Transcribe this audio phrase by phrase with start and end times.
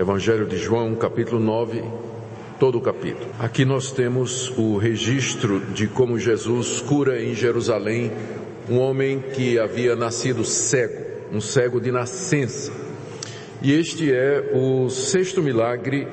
[0.00, 1.84] Evangelho de João, capítulo 9,
[2.58, 3.28] todo o capítulo.
[3.38, 8.10] Aqui nós temos o registro de como Jesus cura em Jerusalém
[8.66, 12.72] um homem que havia nascido cego, um cego de nascença.
[13.60, 16.08] E este é o sexto milagre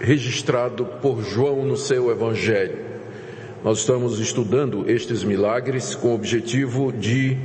[0.00, 2.78] registrado por João no seu Evangelho.
[3.62, 7.36] Nós estamos estudando estes milagres com o objetivo de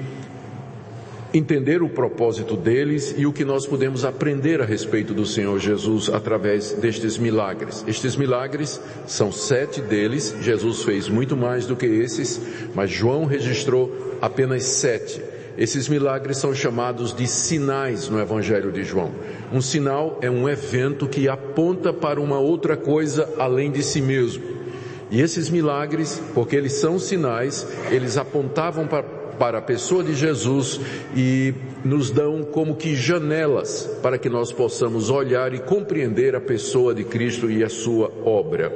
[1.38, 6.10] entender o propósito deles e o que nós podemos aprender a respeito do Senhor Jesus
[6.10, 7.84] através destes milagres.
[7.86, 12.40] Estes milagres são sete deles, Jesus fez muito mais do que esses,
[12.74, 15.22] mas João registrou apenas sete.
[15.58, 19.12] Esses milagres são chamados de sinais no Evangelho de João.
[19.52, 24.44] Um sinal é um evento que aponta para uma outra coisa além de si mesmo.
[25.12, 29.04] E esses milagres, porque eles são sinais, eles apontavam para,
[29.38, 30.80] para a pessoa de Jesus
[31.16, 31.54] e
[31.84, 37.04] nos dão como que janelas para que nós possamos olhar e compreender a pessoa de
[37.04, 38.72] Cristo e a sua obra.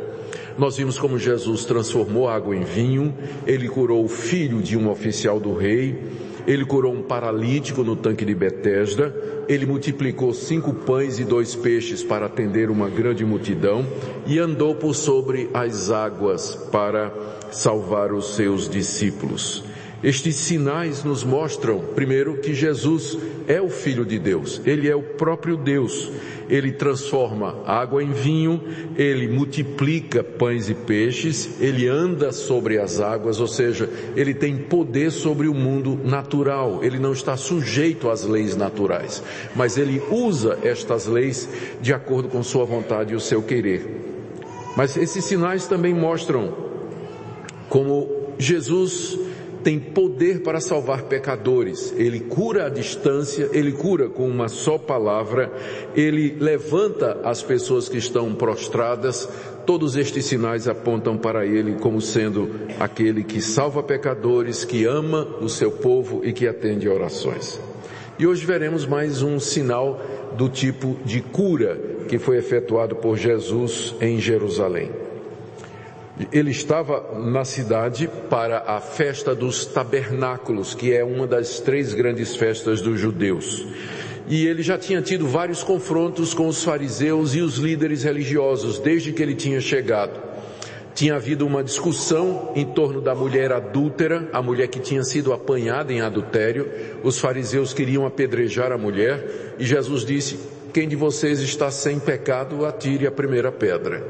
[0.58, 3.14] Nós vimos como Jesus transformou água em vinho,
[3.47, 5.97] ele curou o filho de um oficial do rei,
[6.45, 9.16] ele curou um paralítico no tanque de Betesda,
[9.47, 13.86] ele multiplicou cinco pães e dois peixes para atender uma grande multidão
[14.28, 17.14] e andou por sobre as águas para
[17.52, 19.69] salvar os seus discípulos.
[20.02, 25.03] Estes sinais nos mostram, primeiro, que Jesus é o Filho de Deus, Ele é o
[25.03, 26.11] próprio Deus.
[26.50, 28.59] Ele transforma água em vinho,
[28.97, 35.11] Ele multiplica pães e peixes, Ele anda sobre as águas, ou seja, Ele tem poder
[35.11, 39.22] sobre o mundo natural, Ele não está sujeito às leis naturais,
[39.56, 41.47] mas Ele usa estas leis
[41.81, 43.86] de acordo com Sua vontade e o seu querer.
[44.75, 46.53] Mas esses sinais também mostram
[47.67, 49.28] como Jesus
[49.64, 51.94] tem poder para salvar pecadores.
[51.98, 55.52] Ele cura à distância, ele cura com uma só palavra,
[55.96, 59.28] ele levanta as pessoas que estão prostradas.
[59.66, 62.50] Todos estes sinais apontam para ele como sendo
[62.80, 67.59] aquele que salva pecadores, que ama o seu povo e que atende orações.
[68.18, 70.02] E hoje veremos mais um sinal
[70.36, 75.09] do tipo de cura que foi efetuado por Jesus em Jerusalém
[76.31, 82.35] ele estava na cidade para a festa dos tabernáculos, que é uma das três grandes
[82.35, 83.66] festas dos judeus.
[84.28, 89.12] E ele já tinha tido vários confrontos com os fariseus e os líderes religiosos desde
[89.12, 90.30] que ele tinha chegado.
[90.94, 95.94] Tinha havido uma discussão em torno da mulher adúltera, a mulher que tinha sido apanhada
[95.94, 96.69] em adultério.
[97.01, 100.38] Os fariseus queriam apedrejar a mulher e Jesus disse:
[100.74, 104.03] Quem de vocês está sem pecado, atire a primeira pedra.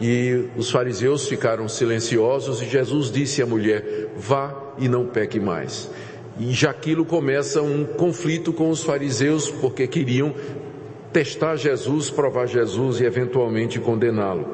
[0.00, 5.90] E os fariseus ficaram silenciosos e Jesus disse à mulher, vá e não peque mais.
[6.38, 10.34] E já aquilo começa um conflito com os fariseus porque queriam
[11.12, 14.46] testar Jesus, provar Jesus e eventualmente condená-lo.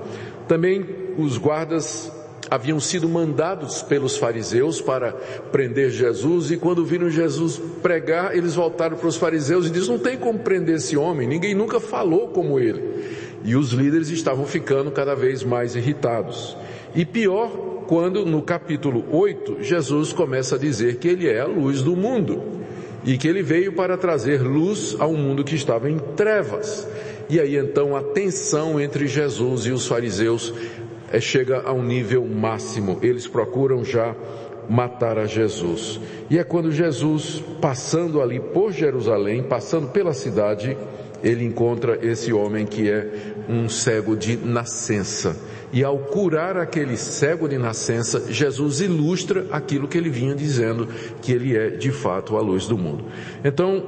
[0.47, 0.87] Também
[1.19, 2.13] os guardas
[2.49, 5.13] haviam sido mandados pelos fariseus para
[5.51, 10.03] prender Jesus e quando viram Jesus pregar, eles voltaram para os fariseus e disseram, não
[10.03, 13.22] tem como prender esse homem, ninguém nunca falou como ele.
[13.45, 16.57] E os líderes estavam ficando cada vez mais irritados.
[16.95, 17.49] E pior,
[17.87, 22.43] quando no capítulo 8, Jesus começa a dizer que ele é a luz do mundo.
[23.05, 26.87] E que ele veio para trazer luz ao mundo que estava em trevas.
[27.29, 30.55] E aí então a tensão entre Jesus e os fariseus
[31.11, 32.99] é, chega a um nível máximo.
[33.03, 34.15] Eles procuram já
[34.69, 36.01] matar a Jesus.
[36.31, 40.77] E é quando Jesus, passando ali por Jerusalém, passando pela cidade,
[41.22, 43.06] ele encontra esse homem que é
[43.49, 45.37] um cego de nascença.
[45.72, 50.87] E ao curar aquele cego de nascença, Jesus ilustra aquilo que ele vinha dizendo,
[51.22, 53.06] que ele é de fato a luz do mundo.
[53.43, 53.82] Então,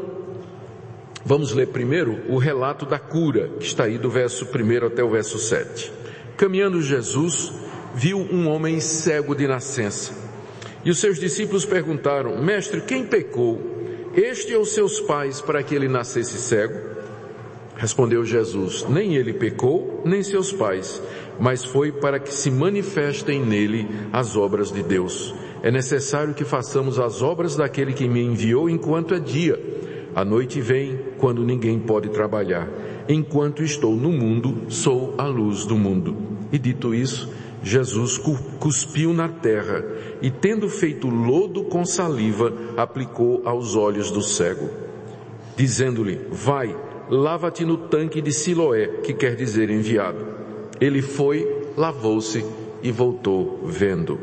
[1.24, 5.10] vamos ler primeiro o relato da cura, que está aí do verso 1 até o
[5.10, 5.92] verso 7.
[6.38, 7.52] Caminhando Jesus,
[7.94, 10.12] viu um homem cego de nascença.
[10.84, 13.60] E os seus discípulos perguntaram, mestre, quem pecou?
[14.14, 16.94] Este ou seus pais para que ele nascesse cego?
[17.76, 21.02] Respondeu Jesus: Nem ele pecou, nem seus pais,
[21.38, 25.34] mas foi para que se manifestem nele as obras de Deus.
[25.62, 29.58] É necessário que façamos as obras daquele que me enviou enquanto é dia.
[30.14, 32.68] A noite vem quando ninguém pode trabalhar.
[33.08, 36.16] Enquanto estou no mundo, sou a luz do mundo.
[36.52, 37.28] E dito isso,
[37.64, 38.20] Jesus
[38.60, 39.82] cuspiu na terra
[40.22, 44.68] e, tendo feito lodo com saliva, aplicou aos olhos do cego,
[45.56, 46.76] dizendo-lhe: Vai,
[47.08, 50.26] lava-te no tanque de Siloé, que quer dizer enviado.
[50.80, 51.46] Ele foi,
[51.76, 52.44] lavou-se
[52.82, 54.18] e voltou vendo.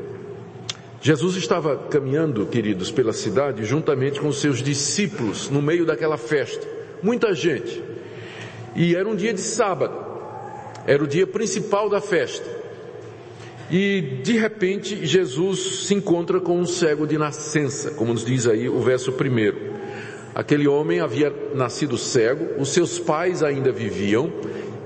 [1.02, 6.68] Jesus estava caminhando, queridos, pela cidade juntamente com seus discípulos no meio daquela festa.
[7.02, 7.84] Muita gente.
[8.76, 9.98] E era um dia de sábado.
[10.86, 12.48] Era o dia principal da festa.
[13.72, 18.68] E de repente Jesus se encontra com um cego de nascença, como nos diz aí
[18.68, 19.71] o verso primeiro.
[20.34, 24.32] Aquele homem havia nascido cego, os seus pais ainda viviam,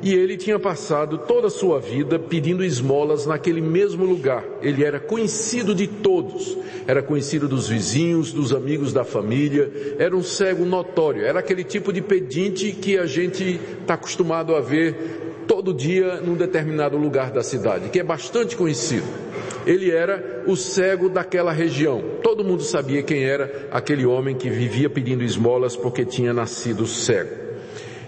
[0.02, 4.44] e ele tinha passado toda a sua vida pedindo esmolas naquele mesmo lugar.
[4.62, 10.22] Ele era conhecido de todos, era conhecido dos vizinhos, dos amigos da família, era um
[10.22, 15.74] cego notório, era aquele tipo de pedinte que a gente está acostumado a ver todo
[15.74, 19.25] dia num determinado lugar da cidade, que é bastante conhecido.
[19.66, 22.04] Ele era o cego daquela região.
[22.22, 27.46] Todo mundo sabia quem era aquele homem que vivia pedindo esmolas porque tinha nascido cego.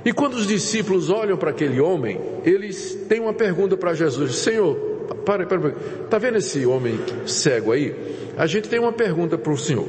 [0.06, 4.76] E quando os discípulos olham para aquele homem, eles têm uma pergunta para Jesus: Senhor,
[5.26, 5.72] para, para, para,
[6.10, 7.94] tá vendo esse homem cego aí?
[8.38, 9.88] A gente tem uma pergunta para o Senhor.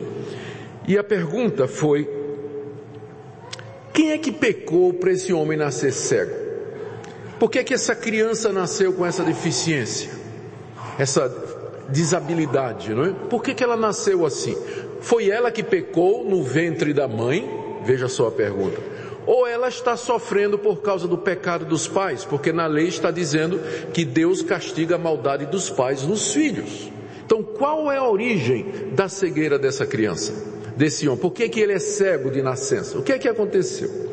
[0.88, 2.08] E a pergunta foi:
[3.92, 6.34] quem é que pecou para esse homem nascer cego?
[7.38, 10.10] Por que é que essa criança nasceu com essa deficiência?
[10.98, 11.28] Essa
[11.88, 13.12] desabilidade, não é?
[13.30, 14.56] Por que que ela nasceu assim?
[15.00, 17.48] Foi ela que pecou no ventre da mãe?
[17.84, 18.98] Veja só a pergunta
[19.28, 23.60] ou ela está sofrendo por causa do pecado dos pais, porque na lei está dizendo
[23.92, 26.90] que Deus castiga a maldade dos pais nos filhos.
[27.26, 30.32] Então, qual é a origem da cegueira dessa criança,
[30.78, 31.20] desse homem?
[31.20, 32.98] Por que, que ele é cego de nascença?
[32.98, 34.07] O que é que aconteceu?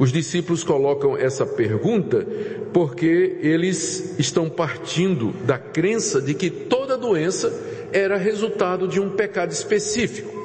[0.00, 2.26] Os discípulos colocam essa pergunta
[2.72, 7.52] porque eles estão partindo da crença de que toda doença
[7.92, 10.40] era resultado de um pecado específico.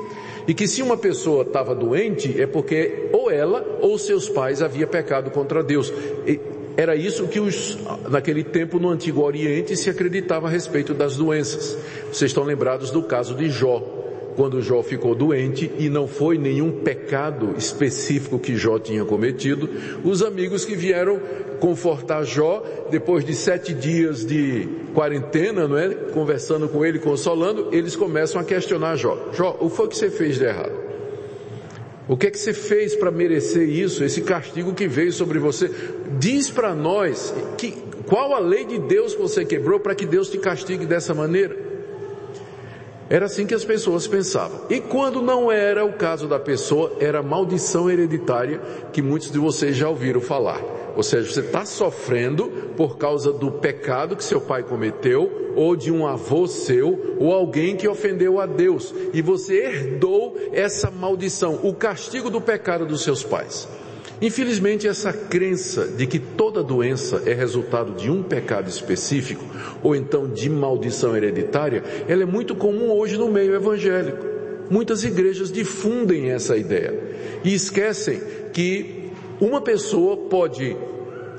[0.45, 4.85] E que se uma pessoa estava doente é porque ou ela ou seus pais havia
[4.85, 5.91] pecado contra Deus.
[6.27, 6.37] E
[6.75, 7.77] era isso que os,
[8.09, 11.77] naquele tempo no Antigo Oriente se acreditava a respeito das doenças.
[12.11, 13.94] Vocês estão lembrados do caso de Jó
[14.35, 19.69] quando Jó ficou doente e não foi nenhum pecado específico que Jó tinha cometido,
[20.03, 21.19] os amigos que vieram
[21.59, 25.89] confortar Jó, depois de sete dias de quarentena, não é?
[25.89, 29.29] Conversando com ele, consolando, eles começam a questionar Jó.
[29.33, 30.85] Jó, o que foi que você fez de errado?
[32.07, 35.71] O que é que você fez para merecer isso, esse castigo que veio sobre você?
[36.19, 37.71] Diz para nós que,
[38.05, 41.64] qual a lei de Deus que você quebrou para que Deus te castigue dessa maneira?
[43.15, 44.59] Era assim que as pessoas pensavam.
[44.69, 48.59] E quando não era o caso da pessoa, era maldição hereditária
[48.91, 50.61] que muitos de vocês já ouviram falar.
[50.97, 55.93] Ou seja, você está sofrendo por causa do pecado que seu pai cometeu, ou de
[55.93, 58.93] um avô seu, ou alguém que ofendeu a Deus.
[59.13, 63.65] E você herdou essa maldição, o castigo do pecado dos seus pais.
[64.21, 69.43] Infelizmente, essa crença de que toda doença é resultado de um pecado específico,
[69.83, 74.25] ou então de maldição hereditária, ela é muito comum hoje no meio evangélico.
[74.69, 76.97] Muitas igrejas difundem essa ideia
[77.43, 78.21] e esquecem
[78.53, 80.75] que uma pessoa pode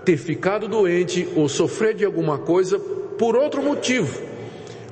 [0.04, 4.22] ter ficado doente ou sofrer de alguma coisa por outro motivo.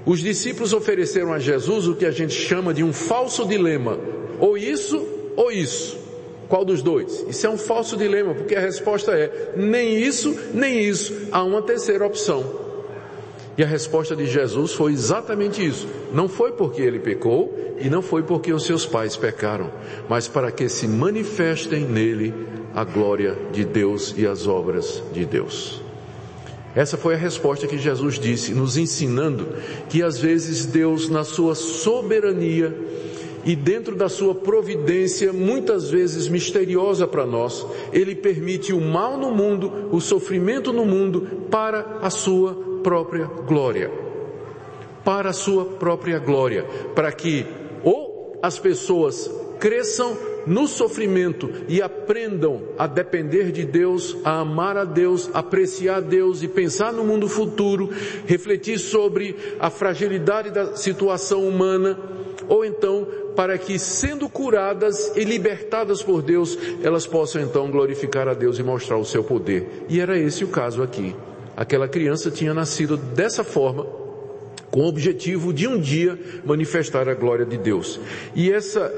[0.06, 3.98] Os discípulos ofereceram a Jesus o que a gente chama de um falso dilema:
[4.40, 5.06] ou isso
[5.36, 6.03] ou isso.
[6.48, 7.24] Qual dos dois?
[7.28, 11.28] Isso é um falso dilema, porque a resposta é nem isso, nem isso.
[11.32, 12.64] Há uma terceira opção.
[13.56, 15.86] E a resposta de Jesus foi exatamente isso.
[16.12, 19.70] Não foi porque ele pecou e não foi porque os seus pais pecaram,
[20.08, 22.34] mas para que se manifestem nele
[22.74, 25.80] a glória de Deus e as obras de Deus.
[26.74, 29.46] Essa foi a resposta que Jesus disse, nos ensinando
[29.88, 32.76] que às vezes Deus, na sua soberania,
[33.44, 39.30] e dentro da sua providência, muitas vezes misteriosa para nós, ele permite o mal no
[39.30, 43.90] mundo, o sofrimento no mundo, para a sua própria glória.
[45.04, 46.64] Para a sua própria glória.
[46.94, 47.46] Para que
[47.82, 54.84] ou as pessoas cresçam no sofrimento e aprendam a depender de Deus, a amar a
[54.84, 57.88] Deus, apreciar a Deus e pensar no mundo futuro,
[58.26, 61.98] refletir sobre a fragilidade da situação humana,
[62.48, 68.34] ou então para que, sendo curadas e libertadas por Deus, elas possam então glorificar a
[68.34, 69.84] Deus e mostrar o seu poder.
[69.88, 71.14] E era esse o caso aqui.
[71.56, 73.86] Aquela criança tinha nascido dessa forma,
[74.70, 78.00] com o objetivo de um dia manifestar a glória de Deus.
[78.34, 78.92] E essa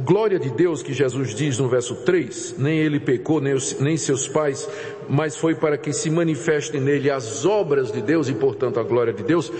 [0.00, 4.26] glória de Deus que Jesus diz no verso 3, nem ele pecou, nem, nem seus
[4.26, 4.68] pais,
[5.08, 9.12] mas foi para que se manifestem nele as obras de Deus e portanto a glória
[9.12, 9.52] de Deus,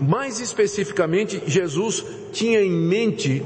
[0.00, 3.42] mais especificamente, Jesus tinha em mente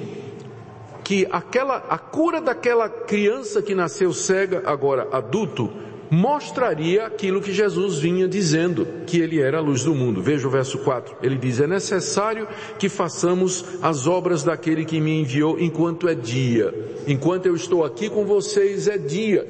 [1.04, 5.70] que aquela, a cura daquela criança que nasceu cega, agora adulto,
[6.10, 10.20] mostraria aquilo que Jesus vinha dizendo, que ele era a luz do mundo.
[10.20, 11.16] Veja o verso 4.
[11.22, 16.74] Ele diz: É necessário que façamos as obras daquele que me enviou enquanto é dia.
[17.06, 19.46] Enquanto eu estou aqui com vocês é dia.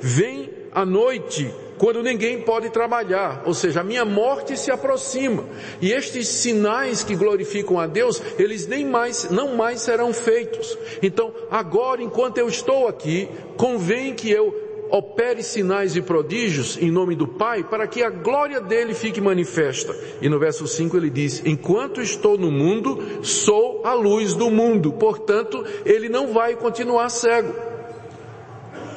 [0.00, 5.44] Vem à noite, quando ninguém pode trabalhar, ou seja, a minha morte se aproxima.
[5.80, 10.76] E estes sinais que glorificam a Deus, eles nem mais, não mais serão feitos.
[11.02, 17.16] Então, agora, enquanto eu estou aqui, convém que eu opere sinais e prodígios em nome
[17.16, 19.94] do Pai, para que a glória dele fique manifesta.
[20.20, 24.92] E no verso 5 ele diz: Enquanto estou no mundo, sou a luz do mundo.
[24.92, 27.52] Portanto, ele não vai continuar cego.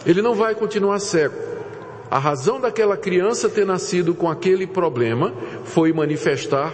[0.05, 1.47] Ele não vai continuar cego.
[2.10, 5.34] A razão daquela criança ter nascido com aquele problema
[5.66, 6.74] foi manifestar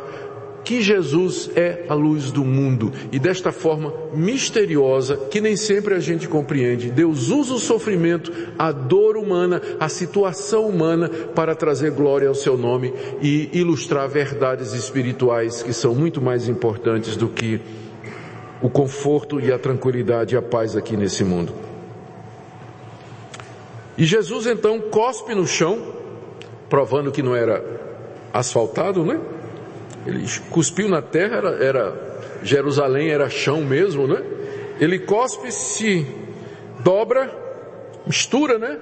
[0.64, 6.00] que Jesus é a luz do mundo e desta forma misteriosa que nem sempre a
[6.00, 6.90] gente compreende.
[6.90, 12.58] Deus usa o sofrimento, a dor humana, a situação humana para trazer glória ao seu
[12.58, 17.60] nome e ilustrar verdades espirituais que são muito mais importantes do que
[18.62, 21.73] o conforto e a tranquilidade e a paz aqui nesse mundo.
[23.98, 25.94] E Jesus então cospe no chão,
[26.70, 27.64] provando que não era
[28.34, 29.20] asfaltado, né?
[30.06, 34.22] Ele cuspiu na terra, era, era Jerusalém era chão mesmo, né?
[34.80, 36.06] Ele cospe, se
[36.80, 37.32] dobra,
[38.06, 38.80] mistura, né?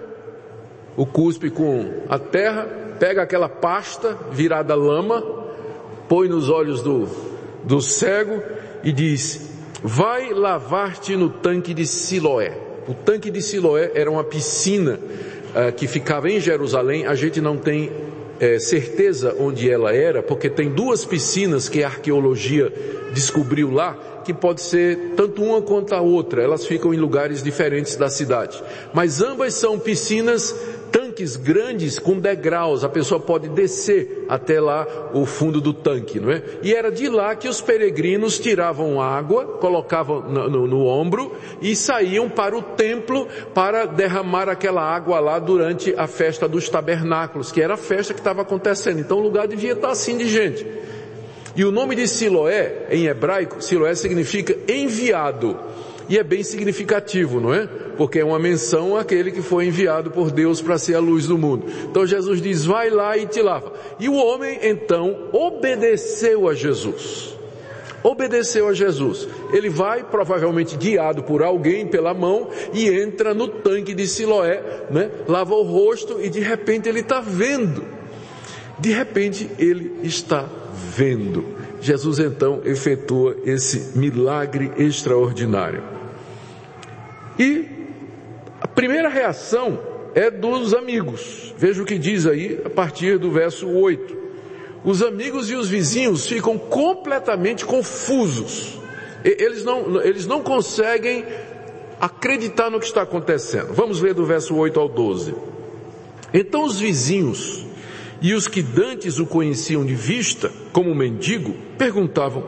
[0.96, 2.68] O cuspe com a terra,
[3.00, 5.22] pega aquela pasta virada lama,
[6.08, 7.08] põe nos olhos do,
[7.64, 8.42] do cego
[8.84, 9.50] e diz:
[9.84, 12.71] Vai lavar-te no tanque de Siloé.
[12.88, 17.06] O tanque de Siloé era uma piscina uh, que ficava em Jerusalém.
[17.06, 17.92] A gente não tem
[18.42, 22.74] é, certeza onde ela era, porque tem duas piscinas que a arqueologia
[23.14, 23.96] descobriu lá,
[24.26, 26.42] que pode ser tanto uma quanto a outra.
[26.42, 28.62] Elas ficam em lugares diferentes da cidade.
[28.96, 30.56] Mas ambas são piscinas
[31.12, 36.32] tanques grandes com degraus, a pessoa pode descer até lá o fundo do tanque, não
[36.32, 36.42] é?
[36.64, 41.76] E era de lá que os peregrinos tiravam água, colocavam no, no, no ombro e
[41.76, 47.62] saíam para o templo para derramar aquela água lá durante a festa dos tabernáculos, que
[47.62, 49.00] era a festa que estava acontecendo.
[49.00, 50.66] Então o lugar devia estar assim de gente.
[51.56, 55.60] E o nome de Siloé, em hebraico, Siloé significa enviado.
[56.10, 57.68] E é bem significativo, não é?
[57.98, 61.38] Porque é uma menção àquele que foi enviado por Deus para ser a luz do
[61.38, 61.66] mundo.
[61.90, 63.74] Então Jesus diz, vai lá e te lava.
[64.00, 67.36] E o homem então obedeceu a Jesus.
[68.04, 69.28] Obedeceu a Jesus.
[69.54, 75.12] Ele vai, provavelmente guiado por alguém pela mão, e entra no tanque de Siloé, né?
[75.28, 77.84] lava o rosto e de repente ele está vendo.
[78.80, 81.61] De repente ele está vendo.
[81.82, 85.84] Jesus então efetua esse milagre extraordinário.
[87.40, 87.66] E
[88.62, 89.80] a primeira reação
[90.14, 91.54] é dos amigos.
[91.58, 94.22] Veja o que diz aí a partir do verso 8.
[94.84, 98.80] Os amigos e os vizinhos ficam completamente confusos.
[99.24, 101.26] Eles não, eles não conseguem
[102.00, 103.74] acreditar no que está acontecendo.
[103.74, 105.34] Vamos ver do verso 8 ao 12.
[106.34, 107.66] Então os vizinhos
[108.22, 112.44] e os que dantes o conheciam de vista, como mendigo, perguntavam: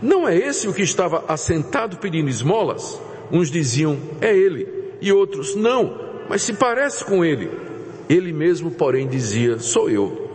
[0.00, 3.00] Não é esse o que estava assentado pedindo esmolas?
[3.32, 4.68] Uns diziam, é ele,
[5.00, 7.50] e outros, não, mas se parece com ele.
[8.08, 10.30] Ele mesmo, porém, dizia, sou eu.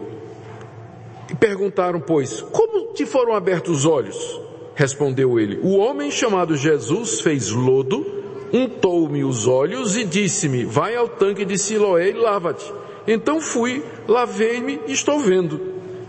[1.29, 4.41] E perguntaram, pois, como te foram abertos os olhos?
[4.75, 8.05] Respondeu ele, o homem chamado Jesus fez lodo,
[8.51, 12.71] untou-me os olhos e disse-me, vai ao tanque de Siloé e lava-te.
[13.07, 15.59] Então fui, lavei-me e estou vendo.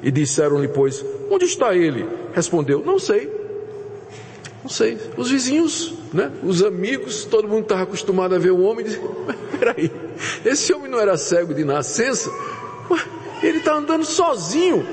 [0.02, 2.06] E disseram-lhe, pois, onde está ele?
[2.32, 3.30] Respondeu, não sei.
[4.62, 4.98] Não sei.
[5.16, 6.30] Os vizinhos né?
[6.42, 8.98] Os amigos, todo mundo estava acostumado a ver o homem e
[9.58, 9.90] peraí,
[10.44, 12.30] esse homem não era cego de nascença?
[13.42, 14.86] Ele está andando sozinho.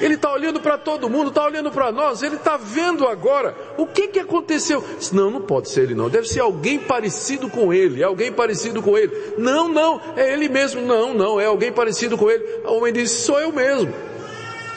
[0.00, 3.56] Ele está olhando para todo mundo, está olhando para nós, ele está vendo agora.
[3.76, 4.84] O que que aconteceu?
[5.12, 6.08] Não, não pode ser ele não.
[6.08, 8.00] Deve ser alguém parecido com ele.
[8.02, 9.12] Alguém parecido com ele.
[9.38, 10.82] Não, não, é ele mesmo.
[10.82, 12.44] Não, não, é alguém parecido com ele.
[12.64, 13.92] O homem disse, sou eu mesmo.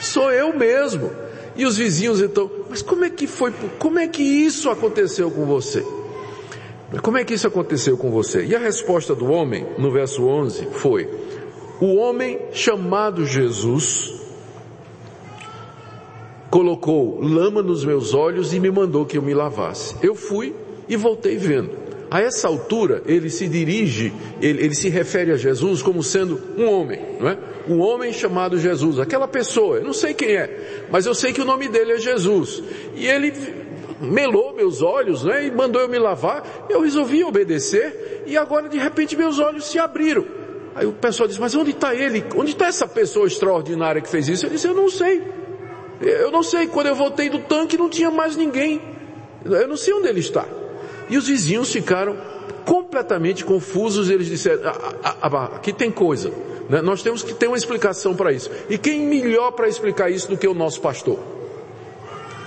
[0.02, 1.12] Sou eu mesmo.
[1.54, 5.46] E os vizinhos então, mas como é que foi, como é que isso aconteceu com
[5.46, 5.86] você?
[7.00, 8.44] Como é que isso aconteceu com você?
[8.44, 11.08] E a resposta do homem, no verso 11, foi:
[11.80, 14.12] O homem chamado Jesus
[16.50, 19.94] colocou lama nos meus olhos e me mandou que eu me lavasse.
[20.02, 20.54] Eu fui
[20.88, 21.81] e voltei vendo.
[22.12, 26.68] A essa altura, ele se dirige, ele, ele se refere a Jesus como sendo um
[26.68, 27.38] homem, não é?
[27.66, 31.40] Um homem chamado Jesus, aquela pessoa, eu não sei quem é, mas eu sei que
[31.40, 32.62] o nome dele é Jesus.
[32.94, 33.32] E ele
[33.98, 35.46] melou meus olhos, né?
[35.46, 39.78] E mandou eu me lavar, eu resolvi obedecer, e agora de repente meus olhos se
[39.78, 40.26] abriram.
[40.74, 42.22] Aí o pessoal disse, mas onde está ele?
[42.36, 44.44] Onde está essa pessoa extraordinária que fez isso?
[44.44, 45.22] Eu disse, eu não sei.
[46.02, 48.82] Eu não sei, quando eu voltei do tanque não tinha mais ninguém.
[49.46, 50.46] Eu não sei onde ele está.
[51.08, 52.16] E os vizinhos ficaram
[52.64, 54.10] completamente confusos.
[54.10, 56.32] Eles disseram: ah, ah, ah, aqui tem coisa.
[56.68, 56.80] Né?
[56.80, 58.50] Nós temos que ter uma explicação para isso.
[58.68, 61.18] E quem melhor para explicar isso do que o nosso pastor?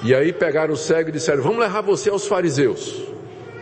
[0.04, 3.04] E aí pegaram o cego e disseram: Vamos levar você aos fariseus,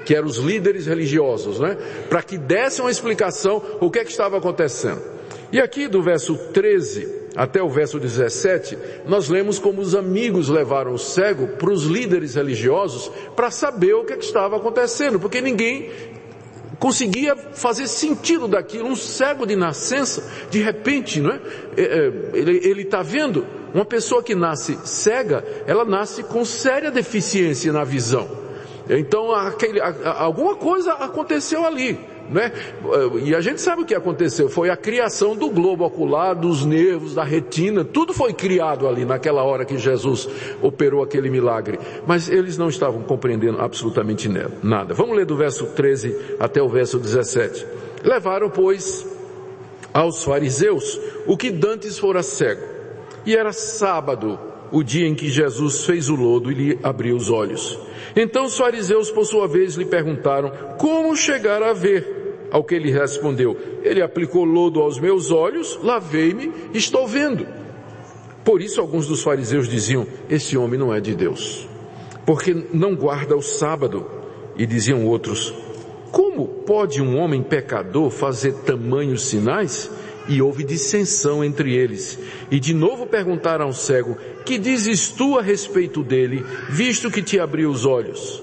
[0.06, 1.78] que eram os líderes religiosos, né?
[2.10, 5.02] Para que dessem uma explicação o que é que estava acontecendo.
[5.52, 10.94] E aqui do verso 13 até o verso 17, nós lemos como os amigos levaram
[10.94, 15.42] o cego para os líderes religiosos para saber o que, é que estava acontecendo, porque
[15.42, 15.90] ninguém
[16.80, 18.88] conseguia fazer sentido daquilo.
[18.88, 21.40] Um cego de nascença, de repente, não é?
[21.78, 23.46] é, é ele está vendo.
[23.74, 28.30] Uma pessoa que nasce cega, ela nasce com séria deficiência na visão.
[28.88, 31.98] Então, aquele, alguma coisa aconteceu ali.
[32.30, 32.52] Né?
[33.24, 37.16] E a gente sabe o que aconteceu, foi a criação do globo ocular, dos nervos,
[37.16, 40.28] da retina, tudo foi criado ali naquela hora que Jesus
[40.62, 41.80] operou aquele milagre.
[42.08, 44.30] Mas eles não estavam compreendendo absolutamente
[44.62, 44.94] nada.
[44.94, 47.66] Vamos ler do verso 13 até o verso 17.
[48.04, 49.06] Levaram, pois,
[49.94, 52.64] aos fariseus o que dantes fora cego.
[53.26, 54.38] E era sábado,
[54.74, 57.78] o dia em que Jesus fez o lodo e lhe abriu os olhos.
[58.16, 62.22] Então os fariseus, por sua vez, lhe perguntaram como chegar a ver.
[62.50, 67.46] Ao que ele respondeu, ele aplicou lodo aos meus olhos, lavei-me, estou vendo.
[68.44, 71.68] Por isso alguns dos fariseus diziam, esse homem não é de Deus,
[72.26, 74.06] porque não guarda o sábado.
[74.56, 75.52] E diziam outros,
[76.12, 79.90] como pode um homem pecador fazer tamanhos sinais?
[80.28, 82.18] E houve dissensão entre eles.
[82.50, 87.40] E de novo perguntaram ao cego, que dizes tu a respeito dele, visto que te
[87.40, 88.42] abriu os olhos?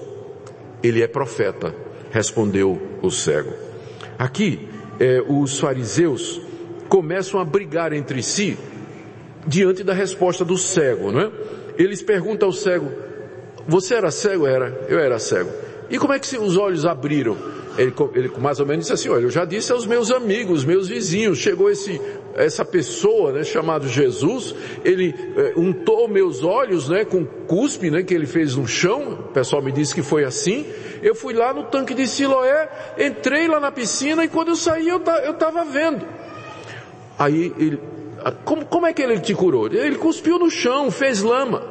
[0.83, 1.75] Ele é profeta,
[2.11, 3.53] respondeu o cego.
[4.17, 4.67] Aqui,
[4.99, 6.41] eh, os fariseus
[6.87, 8.57] começam a brigar entre si
[9.47, 11.31] diante da resposta do cego, não é?
[11.77, 12.91] Eles perguntam ao cego,
[13.67, 14.45] você era cego?
[14.45, 15.49] Era, eu era cego.
[15.89, 17.37] E como é que os olhos abriram?
[17.77, 20.89] Ele, ele mais ou menos disse assim, olha, eu já disse aos meus amigos, meus
[20.89, 22.01] vizinhos, chegou esse,
[22.35, 28.13] essa pessoa, né, chamado Jesus, ele é, untou meus olhos, né, com cuspe, né, que
[28.13, 30.65] ele fez no chão, o pessoal me disse que foi assim,
[31.01, 32.69] eu fui lá no tanque de Siloé,
[32.99, 36.05] entrei lá na piscina e quando eu saí eu, eu tava vendo.
[37.17, 37.79] Aí ele,
[38.43, 39.67] como, como é que ele te curou?
[39.67, 41.63] Ele cuspiu no chão, fez lama.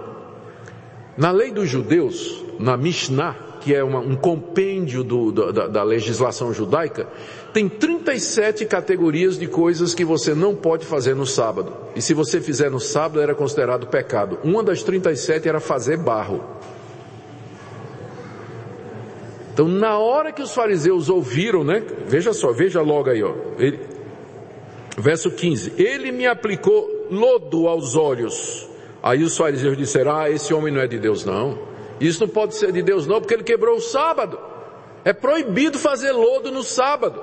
[1.17, 6.53] Na lei dos judeus, na Mishnah, que é uma, um compêndio do, da, da legislação
[6.53, 7.07] judaica,
[7.53, 11.73] tem 37 categorias de coisas que você não pode fazer no sábado.
[11.95, 14.39] E se você fizer no sábado, era considerado pecado.
[14.43, 16.43] Uma das 37 era fazer barro.
[19.53, 21.83] Então, na hora que os fariseus ouviram, né?
[22.07, 23.35] Veja só, veja logo aí, ó.
[23.59, 23.81] Ele,
[24.97, 25.75] verso 15.
[25.77, 28.69] Ele me aplicou lodo aos olhos.
[29.03, 31.70] Aí os fariseus disseram: Ah, esse homem não é de Deus, não.
[32.01, 34.39] Isso não pode ser de Deus não, porque ele quebrou o sábado.
[35.05, 37.23] É proibido fazer lodo no sábado.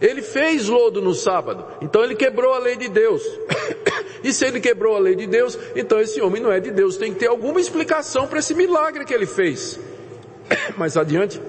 [0.00, 3.22] Ele fez lodo no sábado, então ele quebrou a lei de Deus.
[4.24, 6.96] e se ele quebrou a lei de Deus, então esse homem não é de Deus.
[6.96, 9.78] Tem que ter alguma explicação para esse milagre que ele fez.
[10.76, 11.40] Mais adiante,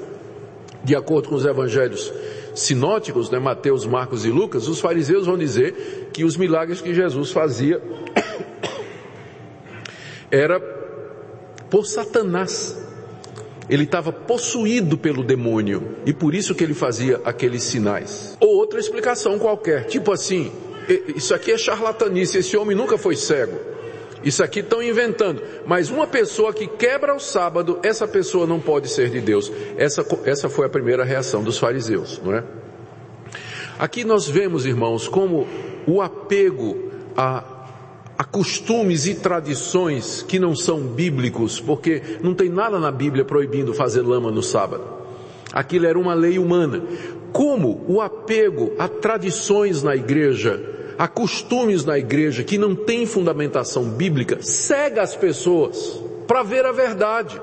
[0.83, 2.13] de acordo com os evangelhos
[2.53, 7.31] sinóticos, né, Mateus, Marcos e Lucas, os fariseus vão dizer que os milagres que Jesus
[7.31, 7.81] fazia
[10.29, 10.82] era
[11.73, 12.77] por Satanás.
[13.67, 18.37] Ele estava possuído pelo demônio e por isso que ele fazia aqueles sinais.
[18.39, 20.51] Ou outra explicação qualquer, tipo assim,
[21.15, 23.57] isso aqui é charlatanice, esse homem nunca foi cego.
[24.23, 25.41] Isso aqui estão inventando.
[25.65, 29.51] Mas uma pessoa que quebra o sábado, essa pessoa não pode ser de Deus.
[29.75, 32.43] Essa, essa foi a primeira reação dos fariseus, não é?
[33.79, 35.47] Aqui nós vemos, irmãos, como
[35.87, 37.52] o apego a
[38.23, 43.73] a costumes e tradições que não são bíblicos, porque não tem nada na Bíblia proibindo
[43.73, 44.85] fazer lama no sábado.
[45.51, 46.81] Aquilo era uma lei humana.
[47.33, 50.63] Como o apego a tradições na igreja,
[50.97, 56.71] a costumes na igreja que não tem fundamentação bíblica, cega as pessoas para ver a
[56.71, 57.41] verdade.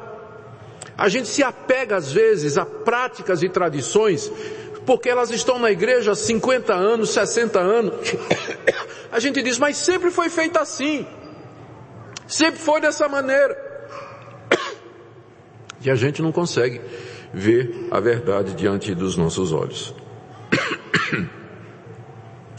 [0.97, 4.33] A gente se apega às vezes a práticas e tradições
[4.87, 7.95] porque elas estão na igreja há 50 anos, 60 anos.
[9.13, 11.07] A gente diz, mas sempre foi feita assim.
[12.27, 13.57] Sempre foi dessa maneira.
[15.83, 16.81] E a gente não consegue
[17.33, 19.95] ver a verdade diante dos nossos olhos.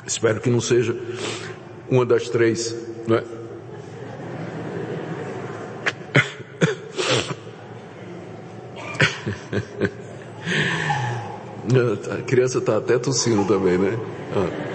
[0.06, 0.96] Espero que não seja
[1.90, 2.76] uma das três,
[3.08, 3.41] não é?
[12.12, 13.98] A criança está até tossindo também, né?
[14.36, 14.72] Ah.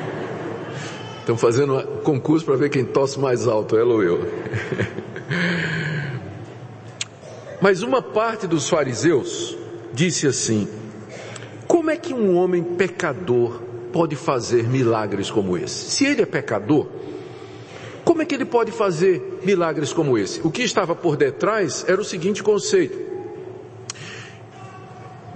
[1.21, 4.21] Estão fazendo um concurso para ver quem tosse mais alto, ela ou eu.
[7.61, 9.57] Mas uma parte dos fariseus
[9.93, 10.69] disse assim:
[11.67, 13.61] Como é que um homem pecador
[13.93, 15.91] pode fazer milagres como esse?
[15.91, 16.87] Se ele é pecador,
[18.05, 20.41] como é que ele pode fazer milagres como esse?
[20.47, 23.16] O que estava por detrás era o seguinte conceito: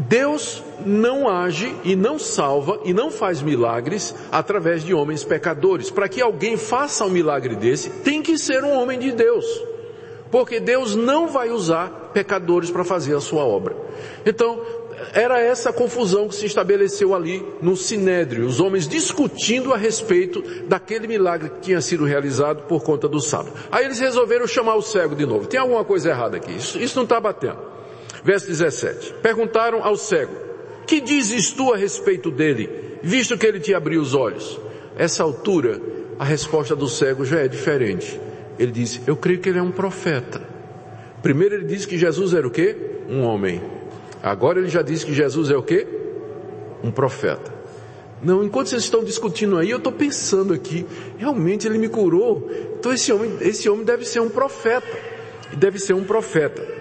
[0.09, 5.91] Deus não age e não salva e não faz milagres através de homens pecadores.
[5.91, 9.45] Para que alguém faça um milagre desse, tem que ser um homem de Deus.
[10.31, 13.77] Porque Deus não vai usar pecadores para fazer a sua obra.
[14.25, 14.61] Então,
[15.13, 21.07] era essa confusão que se estabeleceu ali no Sinédrio, os homens discutindo a respeito daquele
[21.07, 23.53] milagre que tinha sido realizado por conta do sábado.
[23.71, 25.47] Aí eles resolveram chamar o cego de novo.
[25.47, 27.80] Tem alguma coisa errada aqui, isso, isso não está batendo.
[28.25, 29.15] Verso 17.
[29.23, 30.35] Perguntaram ao cego,
[30.87, 34.59] que dizes tu a respeito dele, visto que ele te abriu os olhos?
[34.97, 35.81] Essa altura,
[36.19, 38.21] a resposta do cego já é diferente.
[38.59, 40.43] Ele diz, eu creio que ele é um profeta.
[41.23, 42.77] Primeiro ele disse que Jesus era o quê?
[43.09, 43.63] Um homem.
[44.23, 45.87] Agora ele já disse que Jesus é o quê?
[46.83, 47.61] Um profeta.
[48.23, 50.85] Não, enquanto vocês estão discutindo aí, eu estou pensando aqui,
[51.17, 52.51] realmente ele me curou.
[52.79, 54.99] Então esse homem, esse homem deve ser um profeta.
[55.57, 56.80] Deve ser um profeta.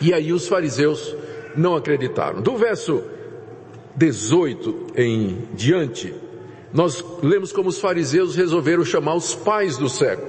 [0.00, 1.14] E aí os fariseus
[1.56, 2.40] não acreditaram.
[2.40, 3.02] Do verso
[3.96, 6.14] 18 em diante,
[6.72, 10.22] nós lemos como os fariseus resolveram chamar os pais do cego.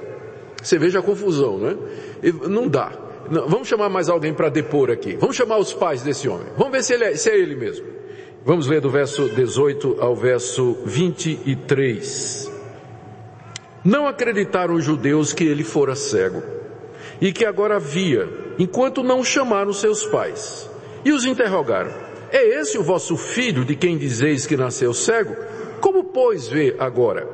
[0.62, 1.76] Você veja a confusão, né?
[2.48, 2.92] Não dá.
[3.30, 5.16] Não, vamos chamar mais alguém para depor aqui.
[5.16, 6.46] Vamos chamar os pais desse homem.
[6.56, 7.86] Vamos ver se, ele é, se é ele mesmo.
[8.44, 12.50] Vamos ler do verso 18 ao verso 23.
[13.84, 16.42] Não acreditaram os judeus que ele fora cego
[17.20, 20.70] e que agora via, enquanto não chamaram seus pais.
[21.04, 21.90] E os interrogaram:
[22.30, 25.36] É esse o vosso filho de quem dizeis que nasceu cego?
[25.80, 27.28] Como, pois, vê agora?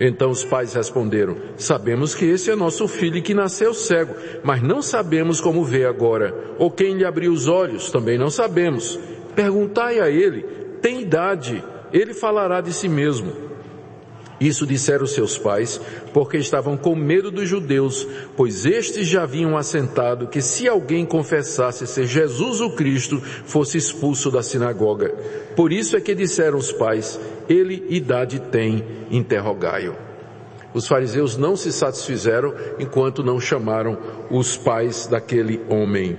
[0.00, 4.80] Então os pais responderam: Sabemos que esse é nosso filho que nasceu cego, mas não
[4.80, 8.98] sabemos como vê agora, ou quem lhe abriu os olhos, também não sabemos.
[9.34, 10.42] Perguntai a ele:
[10.80, 13.47] tem idade, ele falará de si mesmo.
[14.40, 15.80] Isso disseram seus pais,
[16.12, 21.86] porque estavam com medo dos judeus, pois estes já haviam assentado que se alguém confessasse
[21.86, 25.12] ser Jesus o Cristo, fosse expulso da sinagoga.
[25.56, 29.96] Por isso é que disseram os pais, ele idade tem, interrogai-o.
[30.72, 33.98] Os fariseus não se satisfizeram enquanto não chamaram
[34.30, 36.16] os pais daquele homem.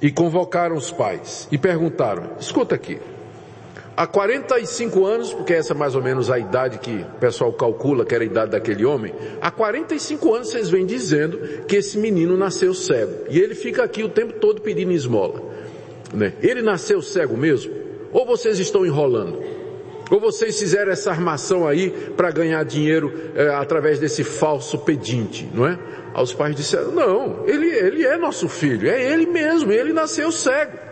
[0.00, 2.98] E convocaram os pais e perguntaram, escuta aqui,
[3.96, 8.04] Há 45 anos, porque essa é mais ou menos a idade que o pessoal calcula
[8.04, 12.36] que era a idade daquele homem, há 45 anos vocês vêm dizendo que esse menino
[12.36, 13.12] nasceu cego.
[13.30, 15.40] E ele fica aqui o tempo todo pedindo esmola.
[16.12, 16.32] Né?
[16.42, 17.72] Ele nasceu cego mesmo?
[18.12, 19.40] Ou vocês estão enrolando?
[20.10, 25.66] Ou vocês fizeram essa armação aí para ganhar dinheiro é, através desse falso pedinte, não
[25.66, 25.78] é?
[26.20, 30.83] Os pais disseram, não, ele, ele é nosso filho, é ele mesmo, ele nasceu cego.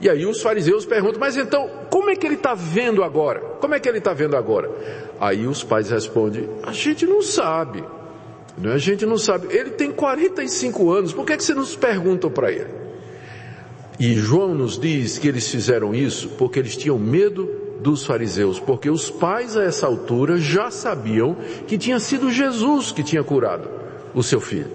[0.00, 3.40] E aí os fariseus perguntam, mas então, como é que ele está vendo agora?
[3.60, 4.70] Como é que ele está vendo agora?
[5.18, 7.82] Aí os pais respondem, a gente não sabe.
[8.58, 8.72] Né?
[8.72, 9.48] A gente não sabe.
[9.50, 12.86] Ele tem 45 anos, por que, é que você nos pergunta para ele?
[13.98, 17.48] E João nos diz que eles fizeram isso porque eles tinham medo
[17.80, 23.02] dos fariseus, porque os pais a essa altura já sabiam que tinha sido Jesus que
[23.02, 23.70] tinha curado
[24.14, 24.70] o seu filho.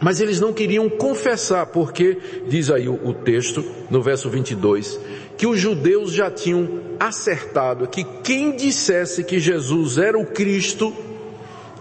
[0.00, 2.16] Mas eles não queriam confessar, porque,
[2.48, 4.98] diz aí o, o, texto, no verso 22,
[5.36, 10.94] que os judeus já tinham acertado que quem dissesse que Jesus era o Cristo,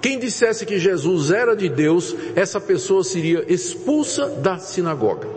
[0.01, 5.27] quem dissesse que Jesus era de Deus, essa pessoa seria expulsa da sinagoga.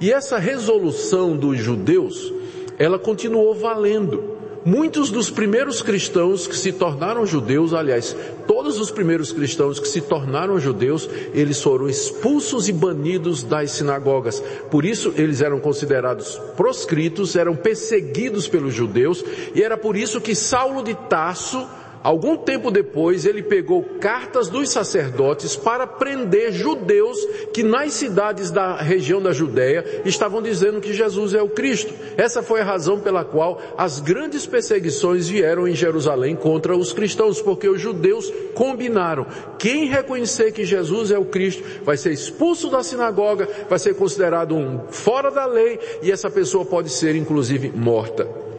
[0.00, 2.32] E essa resolução dos judeus,
[2.78, 4.39] ela continuou valendo.
[4.64, 8.14] Muitos dos primeiros cristãos que se tornaram judeus, aliás,
[8.46, 14.42] todos os primeiros cristãos que se tornaram judeus, eles foram expulsos e banidos das sinagogas.
[14.70, 20.34] Por isso eles eram considerados proscritos, eram perseguidos pelos judeus, e era por isso que
[20.34, 21.66] Saulo de Tarso,
[22.02, 27.18] Algum tempo depois, ele pegou cartas dos sacerdotes para prender judeus
[27.52, 31.92] que nas cidades da região da Judéia estavam dizendo que Jesus é o Cristo.
[32.16, 37.42] Essa foi a razão pela qual as grandes perseguições vieram em Jerusalém contra os cristãos,
[37.42, 39.26] porque os judeus combinaram:
[39.58, 44.54] quem reconhecer que Jesus é o Cristo vai ser expulso da sinagoga, vai ser considerado
[44.54, 48.49] um fora da lei e essa pessoa pode ser inclusive morta.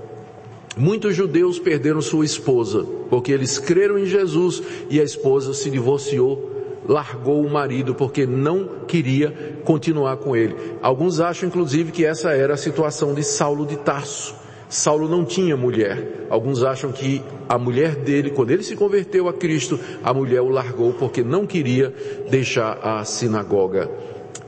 [0.78, 6.50] Muitos judeus perderam sua esposa, porque eles creram em Jesus e a esposa se divorciou,
[6.88, 10.56] largou o marido porque não queria continuar com ele.
[10.82, 14.34] Alguns acham inclusive que essa era a situação de Saulo de Tarso.
[14.70, 16.28] Saulo não tinha mulher.
[16.30, 20.48] Alguns acham que a mulher dele, quando ele se converteu a Cristo, a mulher o
[20.48, 21.94] largou porque não queria
[22.30, 23.92] deixar a sinagoga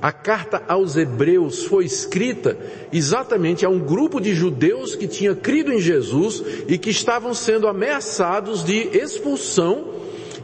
[0.04, 2.58] A carta aos Hebreus foi escrita
[2.92, 7.70] exatamente a um grupo de judeus que tinha crido em Jesus e que estavam sendo
[7.70, 9.94] ameaçados de expulsão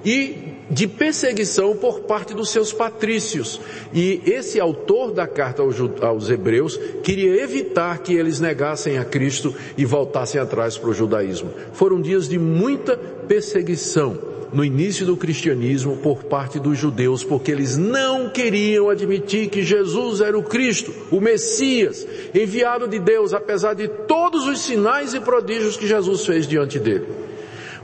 [0.05, 3.59] e de perseguição por parte dos seus patrícios.
[3.93, 9.83] E esse autor da carta aos Hebreus queria evitar que eles negassem a Cristo e
[9.83, 11.51] voltassem atrás para o judaísmo.
[11.73, 17.77] Foram dias de muita perseguição no início do cristianismo por parte dos judeus, porque eles
[17.77, 23.87] não queriam admitir que Jesus era o Cristo, o Messias, enviado de Deus, apesar de
[23.87, 27.05] todos os sinais e prodígios que Jesus fez diante dele.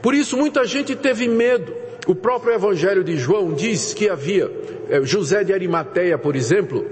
[0.01, 1.73] Por isso muita gente teve medo.
[2.08, 4.51] O próprio Evangelho de João diz que havia
[4.89, 6.86] eh, José de Arimateia, por exemplo,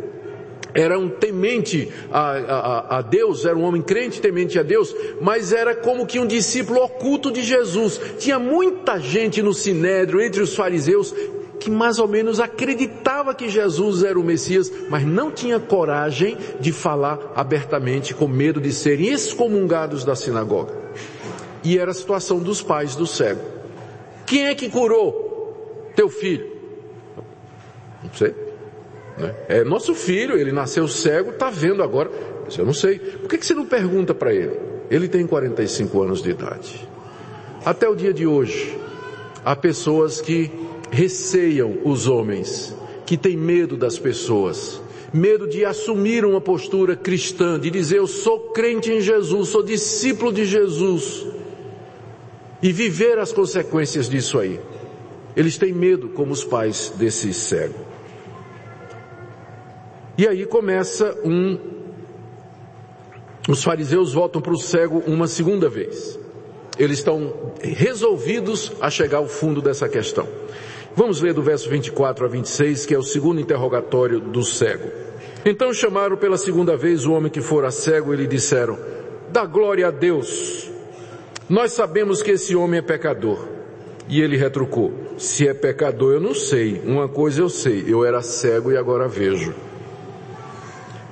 [0.73, 5.53] era um temente a, a, a, Deus, era um homem crente temente a Deus, mas
[5.53, 7.99] era como que um discípulo oculto de Jesus.
[8.17, 11.13] Tinha muita gente no Sinédrio, entre os fariseus,
[11.59, 16.71] que mais ou menos acreditava que Jesus era o Messias, mas não tinha coragem de
[16.71, 20.73] falar abertamente, com medo de serem excomungados da sinagoga.
[21.63, 23.41] E era a situação dos pais do cego.
[24.25, 26.51] Quem é que curou teu filho?
[28.03, 28.42] Não sei.
[29.17, 29.35] Né?
[29.47, 32.09] É nosso filho, ele nasceu cego, está vendo agora.
[32.45, 32.99] Mas eu não sei.
[32.99, 34.59] Por que, que você não pergunta para ele?
[34.89, 36.87] Ele tem 45 anos de idade.
[37.65, 38.77] Até o dia de hoje,
[39.45, 40.51] há pessoas que
[40.91, 44.81] receiam os homens, que têm medo das pessoas,
[45.13, 50.33] medo de assumir uma postura cristã, de dizer eu sou crente em Jesus, sou discípulo
[50.33, 51.25] de Jesus,
[52.61, 54.59] e viver as consequências disso aí.
[55.35, 57.92] Eles têm medo, como os pais desse cego.
[60.17, 61.57] E aí começa um.
[63.49, 66.19] Os fariseus voltam para o cego uma segunda vez.
[66.77, 70.27] Eles estão resolvidos a chegar ao fundo dessa questão.
[70.95, 74.89] Vamos ler do verso 24 a 26, que é o segundo interrogatório do cego.
[75.43, 78.77] Então chamaram pela segunda vez o homem que fora cego e lhe disseram:
[79.31, 80.69] Dá glória a Deus.
[81.49, 83.47] Nós sabemos que esse homem é pecador.
[84.07, 86.81] E ele retrucou: Se é pecador, eu não sei.
[86.85, 89.53] Uma coisa eu sei: eu era cego e agora vejo.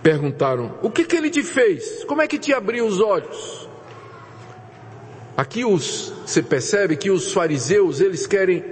[0.01, 2.03] Perguntaram, o que que ele te fez?
[2.05, 3.69] Como é que te abriu os olhos?
[5.37, 8.63] Aqui os, você percebe que os fariseus, eles querem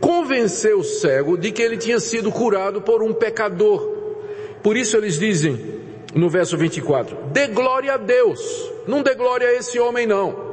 [0.00, 3.94] convencer o cego de que ele tinha sido curado por um pecador.
[4.62, 5.80] Por isso eles dizem,
[6.14, 10.45] no verso 24, dê glória a Deus, não dê glória a esse homem não.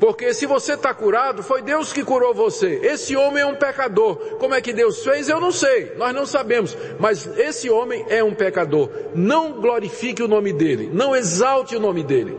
[0.00, 2.80] Porque se você está curado, foi Deus que curou você.
[2.82, 4.16] Esse homem é um pecador.
[4.38, 5.28] Como é que Deus fez?
[5.28, 5.92] Eu não sei.
[5.98, 6.74] Nós não sabemos.
[6.98, 8.88] Mas esse homem é um pecador.
[9.14, 10.90] Não glorifique o nome dele.
[10.90, 12.34] Não exalte o nome dele.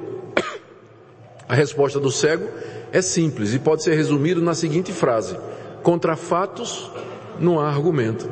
[1.48, 2.48] A resposta do cego
[2.92, 5.38] é simples e pode ser resumido na seguinte frase:
[5.84, 6.92] contra fatos
[7.40, 8.28] não há argumento.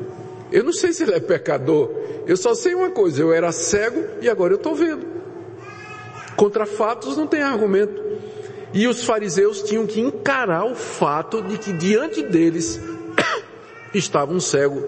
[0.51, 1.91] Eu não sei se ele é pecador.
[2.25, 5.05] Eu só sei uma coisa: eu era cego e agora eu estou vendo.
[6.35, 8.08] Contra fatos não tem argumento.
[8.73, 12.79] E os fariseus tinham que encarar o fato de que diante deles
[13.93, 14.83] estava um cego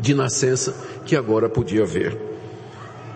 [0.00, 2.16] de nascença que agora podia ver.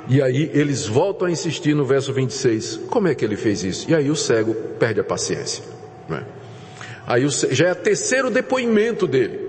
[0.09, 2.81] E aí eles voltam a insistir no verso 26.
[2.91, 3.89] Como é que ele fez isso?
[3.89, 5.63] E aí o cego perde a paciência.
[6.09, 6.25] Né?
[7.07, 9.49] Aí já é o terceiro depoimento dele.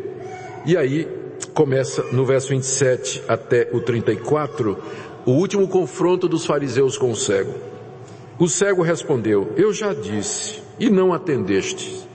[0.65, 1.07] E aí
[1.53, 4.77] começa no verso 27 até o 34,
[5.25, 7.70] o último confronto dos fariseus com o cego.
[8.39, 12.07] O cego respondeu, eu já disse, e não atendestes.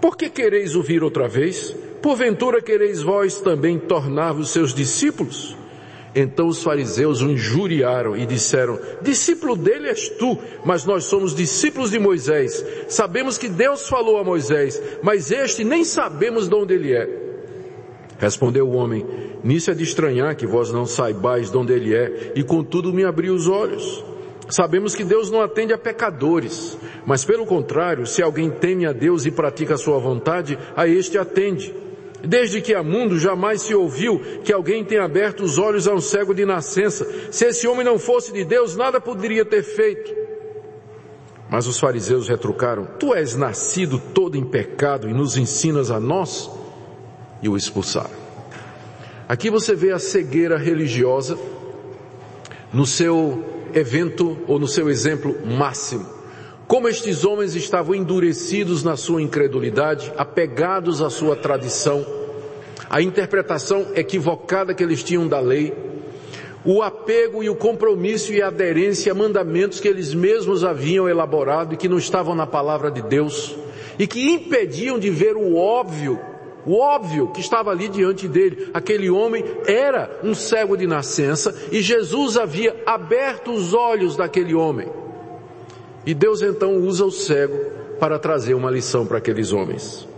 [0.00, 1.74] Por que quereis ouvir outra vez?
[2.02, 5.56] Porventura quereis vós também tornar-vos seus discípulos?
[6.14, 11.90] Então os fariseus o injuriaram e disseram, discípulo dele és tu, mas nós somos discípulos
[11.90, 12.64] de Moisés.
[12.88, 17.08] Sabemos que Deus falou a Moisés, mas este nem sabemos de onde ele é.
[18.18, 19.06] Respondeu o homem,
[19.42, 23.04] nisso é de estranhar que vós não saibais de onde ele é, e contudo me
[23.04, 24.04] abriu os olhos.
[24.48, 26.76] Sabemos que Deus não atende a pecadores,
[27.06, 31.16] mas pelo contrário, se alguém teme a Deus e pratica a sua vontade, a este
[31.16, 31.74] atende.
[32.24, 36.00] Desde que há mundo jamais se ouviu que alguém tenha aberto os olhos a um
[36.00, 37.04] cego de nascença.
[37.32, 40.14] Se esse homem não fosse de Deus, nada poderia ter feito.
[41.50, 46.50] Mas os fariseus retrucaram, tu és nascido todo em pecado e nos ensinas a nós?
[47.42, 48.22] E o expulsaram.
[49.28, 51.36] Aqui você vê a cegueira religiosa
[52.72, 56.06] no seu evento ou no seu exemplo máximo.
[56.66, 62.04] Como estes homens estavam endurecidos na sua incredulidade, apegados à sua tradição,
[62.88, 65.74] a interpretação equivocada que eles tinham da lei,
[66.64, 71.74] o apego e o compromisso e a aderência a mandamentos que eles mesmos haviam elaborado
[71.74, 73.56] e que não estavam na palavra de Deus,
[73.98, 76.18] e que impediam de ver o óbvio
[76.64, 78.68] o óbvio que estava ali diante dele.
[78.72, 84.88] Aquele homem era um cego de nascença e Jesus havia aberto os olhos daquele homem.
[86.06, 87.58] E Deus então usa o cego
[87.98, 90.08] para trazer uma lição para aqueles homens.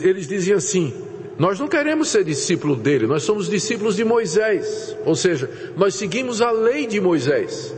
[0.00, 0.92] Eles diziam assim:
[1.38, 4.96] Nós não queremos ser discípulo dele, nós somos discípulos de Moisés.
[5.04, 7.74] Ou seja, nós seguimos a lei de Moisés.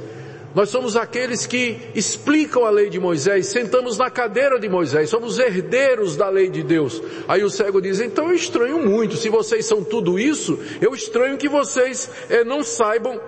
[0.54, 5.38] Nós somos aqueles que explicam a lei de Moisés, sentamos na cadeira de Moisés, somos
[5.38, 7.02] herdeiros da lei de Deus.
[7.28, 11.36] Aí o cego diz: então eu estranho muito, se vocês são tudo isso, eu estranho
[11.36, 13.20] que vocês é, não saibam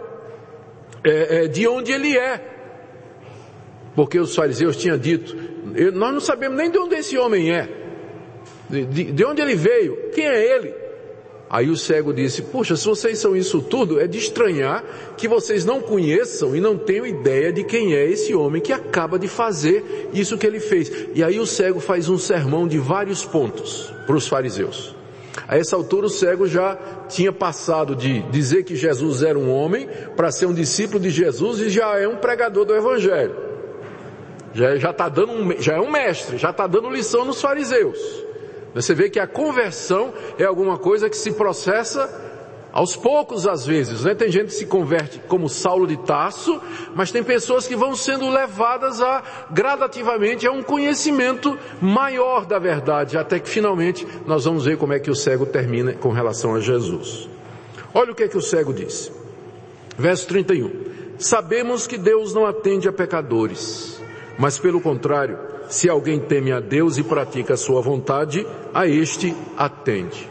[1.04, 2.42] é, é, de onde ele é.
[3.94, 5.37] Porque os fariseus tinham dito:
[5.92, 7.68] nós não sabemos nem de onde esse homem é,
[8.70, 10.79] de, de, de onde ele veio, quem é ele.
[11.50, 14.84] Aí o cego disse: Puxa, se vocês são isso tudo, é de estranhar
[15.16, 19.18] que vocês não conheçam e não tenham ideia de quem é esse homem que acaba
[19.18, 21.08] de fazer isso que ele fez.
[21.12, 24.94] E aí o cego faz um sermão de vários pontos para os fariseus.
[25.48, 29.88] A essa altura o cego já tinha passado de dizer que Jesus era um homem
[30.14, 33.34] para ser um discípulo de Jesus e já é um pregador do Evangelho.
[34.54, 38.29] Já, já tá dando um, já é um mestre, já está dando lição nos fariseus.
[38.74, 42.09] Você vê que a conversão é alguma coisa que se processa
[42.72, 44.14] aos poucos às vezes, né?
[44.14, 46.61] Tem gente que se converte como Saulo de Tarso,
[46.94, 53.18] mas tem pessoas que vão sendo levadas a gradativamente a um conhecimento maior da verdade,
[53.18, 56.61] até que finalmente nós vamos ver como é que o cego termina com relação a
[56.61, 57.28] Jesus.
[57.92, 59.11] Olha o que é que o cego diz.
[59.98, 60.70] Verso 31.
[61.18, 64.00] Sabemos que Deus não atende a pecadores,
[64.38, 65.38] mas pelo contrário,
[65.70, 70.28] se alguém teme a Deus e pratica a sua vontade, a este atende.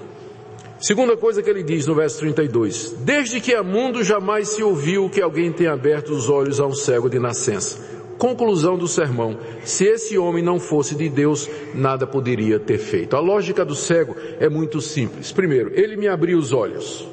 [0.79, 2.95] Segunda coisa que ele diz no verso 32.
[2.99, 6.73] Desde que há mundo jamais se ouviu que alguém tenha aberto os olhos a um
[6.73, 7.79] cego de nascença.
[8.17, 9.37] Conclusão do sermão.
[9.63, 13.15] Se esse homem não fosse de Deus, nada poderia ter feito.
[13.15, 15.31] A lógica do cego é muito simples.
[15.31, 17.07] Primeiro, ele me abriu os olhos.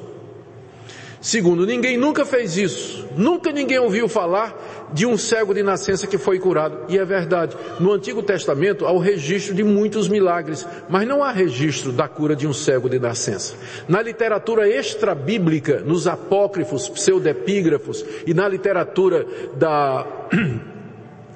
[1.21, 3.05] Segundo, ninguém nunca fez isso.
[3.17, 6.79] Nunca ninguém ouviu falar de um cego de nascença que foi curado.
[6.87, 7.55] E é verdade.
[7.79, 12.35] No Antigo Testamento há o registro de muitos milagres, mas não há registro da cura
[12.35, 13.55] de um cego de nascença.
[13.87, 20.05] Na literatura extra-bíblica, nos apócrifos, pseudepígrafos e na literatura da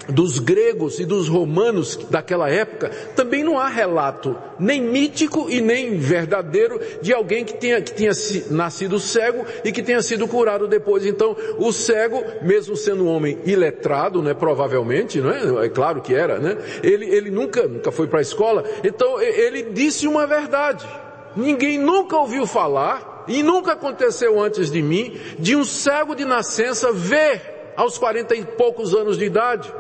[0.09, 5.97] dos gregos e dos romanos daquela época, também não há relato, nem mítico e nem
[5.97, 8.11] verdadeiro, de alguém que tenha, que tenha
[8.49, 11.05] nascido cego e que tenha sido curado depois.
[11.05, 15.65] Então, o cego, mesmo sendo um homem iletrado, né, provavelmente, não é?
[15.65, 16.57] é claro que era, né?
[16.83, 20.87] Ele, ele nunca, nunca foi para a escola, então ele disse uma verdade.
[21.35, 26.91] Ninguém nunca ouviu falar, e nunca aconteceu antes de mim, de um cego de nascença
[26.91, 29.71] ver aos quarenta e poucos anos de idade.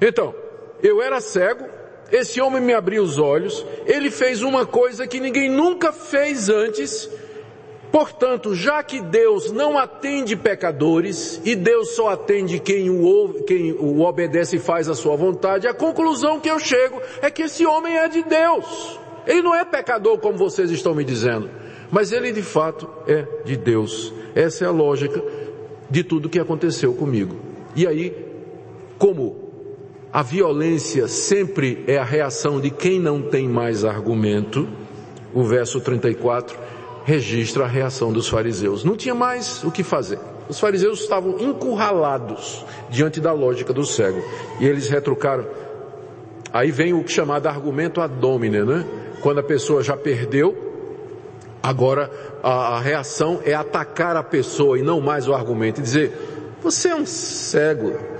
[0.00, 0.34] Então,
[0.82, 1.64] eu era cego,
[2.10, 7.10] esse homem me abriu os olhos, ele fez uma coisa que ninguém nunca fez antes,
[7.90, 13.72] Portanto, já que Deus não atende pecadores e Deus só atende quem o, ouve, quem
[13.72, 17.64] o obedece e faz a sua vontade, a conclusão que eu chego é que esse
[17.64, 19.00] homem é de Deus.
[19.26, 21.50] Ele não é pecador como vocês estão me dizendo,
[21.90, 24.12] mas ele de fato é de Deus.
[24.34, 25.22] Essa é a lógica
[25.88, 27.36] de tudo que aconteceu comigo.
[27.74, 28.14] E aí,
[28.98, 29.47] como
[30.18, 34.68] a violência sempre é a reação de quem não tem mais argumento.
[35.32, 36.58] O verso 34
[37.04, 38.82] registra a reação dos fariseus.
[38.82, 40.18] Não tinha mais o que fazer.
[40.48, 44.20] Os fariseus estavam encurralados diante da lógica do cego.
[44.58, 45.46] E eles retrucaram.
[46.52, 48.84] Aí vem o chamado argumento ad hominem, né?
[49.20, 50.52] Quando a pessoa já perdeu,
[51.62, 52.10] agora
[52.42, 55.78] a reação é atacar a pessoa e não mais o argumento.
[55.78, 56.12] E dizer,
[56.60, 58.17] você é um cego,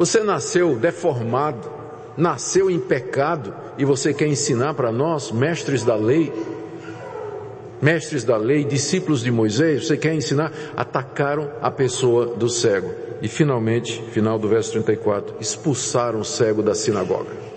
[0.00, 1.70] você nasceu deformado,
[2.16, 6.32] nasceu em pecado e você quer ensinar para nós, mestres da lei,
[7.82, 10.54] mestres da lei, discípulos de Moisés, você quer ensinar?
[10.74, 12.90] Atacaram a pessoa do cego.
[13.20, 17.50] E finalmente, final do verso 34, expulsaram o cego da sinagoga.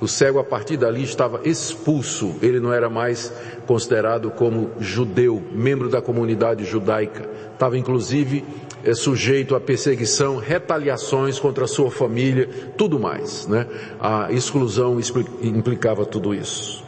[0.00, 3.32] O cego a partir dali estava expulso, ele não era mais
[3.66, 7.28] considerado como judeu, membro da comunidade judaica.
[7.52, 8.44] Estava inclusive
[8.86, 13.66] é sujeito a perseguição, retaliações contra a sua família, tudo mais, né?
[13.98, 14.98] A exclusão
[15.42, 16.84] implicava tudo isso.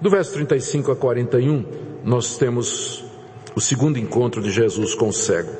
[0.00, 1.64] Do verso 35 a 41,
[2.04, 3.04] nós temos
[3.56, 5.50] o segundo encontro de Jesus com o cego.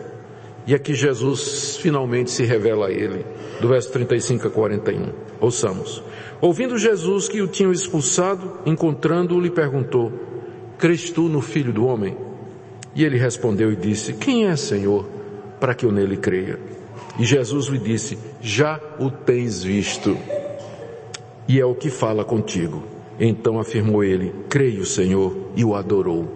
[0.68, 3.26] E aqui Jesus finalmente se revela a ele,
[3.60, 5.08] do verso 35 a 41.
[5.40, 6.00] Ouçamos.
[6.40, 10.12] Ouvindo Jesus que o tinham expulsado, encontrando-o, lhe perguntou:
[10.78, 12.16] Crês tu no Filho do Homem?
[12.94, 15.19] E ele respondeu e disse: Quem é, Senhor?
[15.60, 16.58] Para que eu nele creia.
[17.18, 20.16] E Jesus lhe disse: Já o tens visto,
[21.46, 22.82] e é o que fala contigo.
[23.18, 26.26] Então afirmou ele: Creio, Senhor, e o adorou.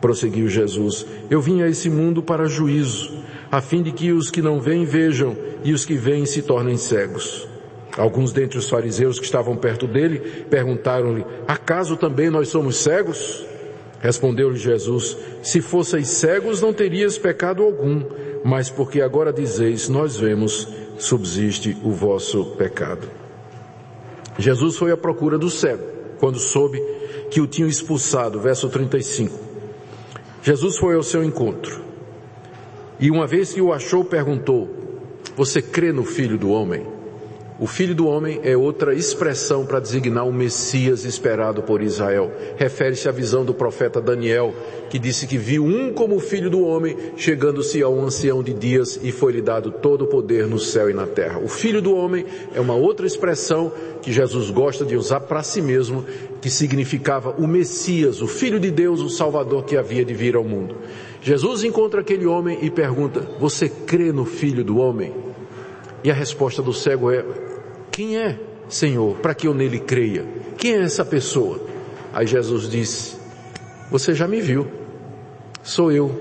[0.00, 4.42] Prosseguiu Jesus: Eu vim a esse mundo para juízo, a fim de que os que
[4.42, 7.48] não veem vejam e os que veem se tornem cegos.
[7.96, 13.44] Alguns dentre os fariseus que estavam perto dele perguntaram-lhe: Acaso também nós somos cegos?
[14.00, 18.02] Respondeu-lhe Jesus: Se fosseis cegos, não terias pecado algum,
[18.44, 20.68] mas porque agora dizeis, nós vemos,
[20.98, 23.08] subsiste o vosso pecado.
[24.38, 25.84] Jesus foi à procura do cego,
[26.18, 26.80] quando soube
[27.30, 29.38] que o tinham expulsado, verso 35.
[30.42, 31.82] Jesus foi ao seu encontro.
[32.98, 34.68] E uma vez que o achou, perguntou,
[35.36, 36.99] você crê no Filho do Homem?
[37.60, 42.32] O Filho do Homem é outra expressão para designar o Messias esperado por Israel.
[42.56, 44.54] Refere-se à visão do profeta Daniel,
[44.88, 48.98] que disse que viu um como Filho do Homem, chegando-se a um ancião de dias
[49.02, 51.38] e foi-lhe dado todo o poder no céu e na terra.
[51.38, 55.60] O Filho do Homem é uma outra expressão que Jesus gosta de usar para si
[55.60, 56.06] mesmo,
[56.40, 60.44] que significava o Messias, o Filho de Deus, o Salvador que havia de vir ao
[60.44, 60.76] mundo.
[61.20, 65.12] Jesus encontra aquele homem e pergunta, você crê no Filho do Homem?
[66.02, 67.22] E a resposta do cego é,
[67.90, 68.38] quem é,
[68.68, 70.24] Senhor, para que eu nele creia?
[70.56, 71.60] Quem é essa pessoa?
[72.12, 73.16] Aí Jesus disse:
[73.90, 74.66] Você já me viu.
[75.62, 76.20] Sou eu,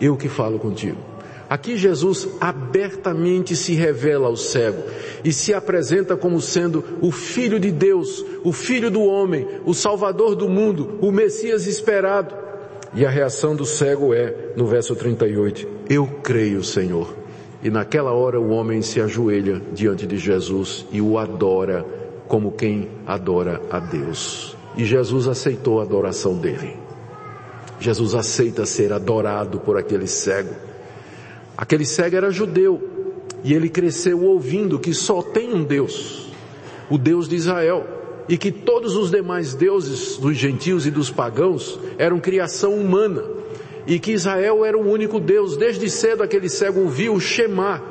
[0.00, 0.98] eu que falo contigo.
[1.48, 4.82] Aqui Jesus abertamente se revela ao cego
[5.22, 10.34] e se apresenta como sendo o Filho de Deus, o Filho do homem, o Salvador
[10.34, 12.34] do mundo, o Messias esperado.
[12.94, 17.23] E a reação do cego é, no verso 38, eu creio, Senhor.
[17.64, 21.82] E naquela hora o homem se ajoelha diante de Jesus e o adora
[22.28, 24.54] como quem adora a Deus.
[24.76, 26.76] E Jesus aceitou a adoração dele.
[27.80, 30.54] Jesus aceita ser adorado por aquele cego.
[31.56, 32.82] Aquele cego era judeu
[33.42, 36.32] e ele cresceu ouvindo que só tem um Deus,
[36.90, 37.86] o Deus de Israel,
[38.28, 43.22] e que todos os demais deuses dos gentios e dos pagãos eram criação humana
[43.86, 45.56] e que Israel era o único Deus.
[45.56, 47.82] Desde cedo aquele cego ouviu o Shema,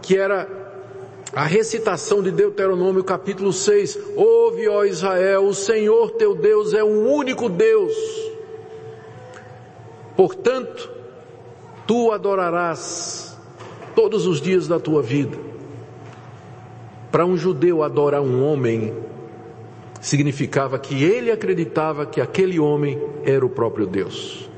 [0.00, 0.48] que era
[1.34, 3.98] a recitação de Deuteronômio capítulo 6.
[4.16, 7.94] Ouve, ó Israel, o Senhor teu Deus é o único Deus.
[10.16, 10.90] Portanto,
[11.86, 13.38] tu adorarás
[13.94, 15.36] todos os dias da tua vida.
[17.10, 18.94] Para um judeu adorar um homem
[20.00, 24.49] significava que ele acreditava que aquele homem era o próprio Deus.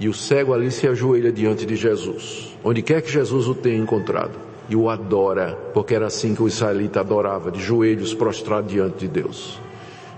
[0.00, 3.76] E o cego ali se ajoelha diante de Jesus, onde quer que Jesus o tenha
[3.76, 4.38] encontrado,
[4.68, 9.08] e o adora, porque era assim que o israelita adorava, de joelhos prostrados diante de
[9.08, 9.60] Deus.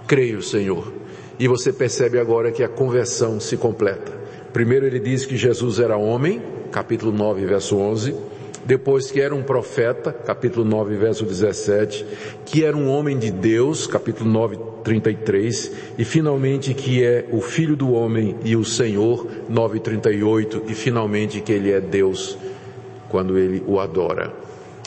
[0.06, 0.92] Creio, Senhor.
[1.38, 4.12] E você percebe agora que a conversão se completa.
[4.52, 8.29] Primeiro ele diz que Jesus era homem, capítulo 9, verso 11
[8.64, 12.04] depois que era um profeta, capítulo 9, verso 17,
[12.44, 17.76] que era um homem de Deus, capítulo 9, 33, e finalmente que é o filho
[17.76, 22.36] do homem e o Senhor, 9, 38, e finalmente que ele é Deus
[23.08, 24.32] quando ele o adora.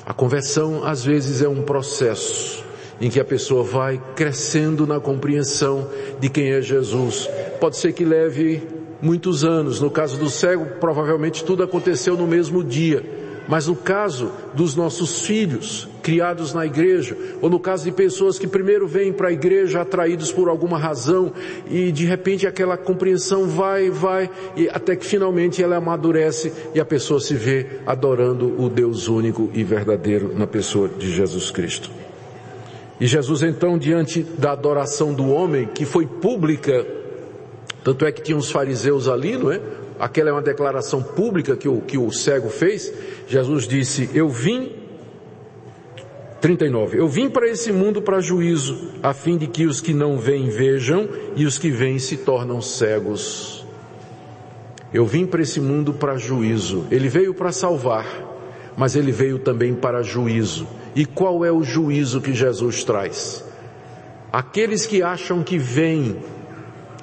[0.06, 2.64] A conversão às vezes é um processo
[3.02, 7.30] em que a pessoa vai crescendo na compreensão de quem é Jesus.
[7.60, 8.62] Pode ser que leve
[9.02, 9.82] muitos anos.
[9.82, 15.26] No caso do cego, provavelmente tudo aconteceu no mesmo dia mas no caso dos nossos
[15.26, 19.82] filhos criados na igreja, ou no caso de pessoas que primeiro vêm para a igreja
[19.82, 21.32] atraídos por alguma razão
[21.70, 26.86] e de repente aquela compreensão vai, vai, e até que finalmente ela amadurece e a
[26.86, 31.90] pessoa se vê adorando o Deus único e verdadeiro na pessoa de Jesus Cristo.
[33.00, 36.86] E Jesus então, diante da adoração do homem, que foi pública,
[37.84, 39.60] tanto é que tinha uns fariseus ali, não é?
[40.00, 42.92] Aquela é uma declaração pública que o, que o cego fez,
[43.28, 44.72] Jesus disse, eu vim,
[46.42, 50.18] 39, eu vim para esse mundo para juízo, a fim de que os que não
[50.18, 53.66] veem vejam e os que veem se tornam cegos.
[54.94, 56.86] Eu vim para esse mundo para juízo.
[56.92, 58.06] Ele veio para salvar,
[58.78, 60.68] mas ele veio também para juízo.
[60.96, 63.44] E qual é o juízo que Jesus traz?
[64.32, 66.18] Aqueles que acham que veem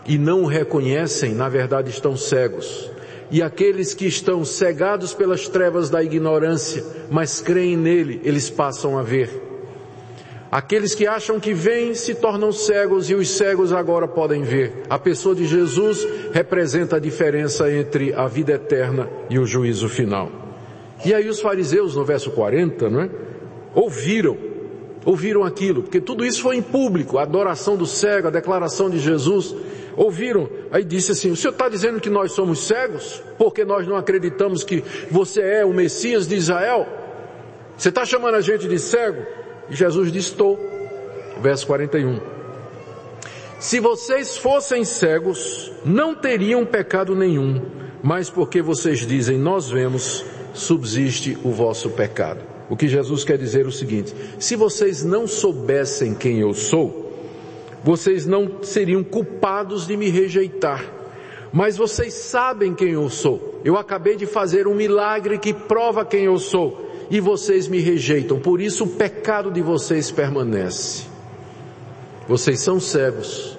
[0.06, 2.90] e não o reconhecem, na verdade estão cegos.
[3.30, 9.02] E aqueles que estão cegados pelas trevas da ignorância, mas creem nele, eles passam a
[9.02, 9.50] ver.
[10.50, 14.82] Aqueles que acham que veem se tornam cegos e os cegos agora podem ver.
[14.90, 20.28] A pessoa de Jesus representa a diferença entre a vida eterna e o juízo final.
[21.04, 23.10] E aí os fariseus, no verso 40, não é?
[23.72, 24.36] Ouviram,
[25.04, 28.98] ouviram aquilo, porque tudo isso foi em público, a adoração do cego, a declaração de
[28.98, 29.54] Jesus,
[29.96, 33.96] ouviram, aí disse assim, o senhor está dizendo que nós somos cegos, porque nós não
[33.96, 36.86] acreditamos que você é o Messias de Israel?
[37.76, 39.24] Você está chamando a gente de cego?
[39.70, 40.58] E Jesus disse, estou.
[41.40, 42.20] Verso 41.
[43.58, 47.62] Se vocês fossem cegos, não teriam pecado nenhum,
[48.02, 50.24] mas porque vocês dizem, nós vemos,
[50.54, 52.40] subsiste o vosso pecado.
[52.70, 56.99] O que Jesus quer dizer é o seguinte: se vocês não soubessem quem eu sou,
[57.82, 60.84] vocês não seriam culpados de me rejeitar.
[61.52, 63.60] Mas vocês sabem quem eu sou.
[63.64, 66.88] Eu acabei de fazer um milagre que prova quem eu sou.
[67.10, 68.38] E vocês me rejeitam.
[68.38, 71.06] Por isso o pecado de vocês permanece.
[72.28, 73.58] Vocês são cegos.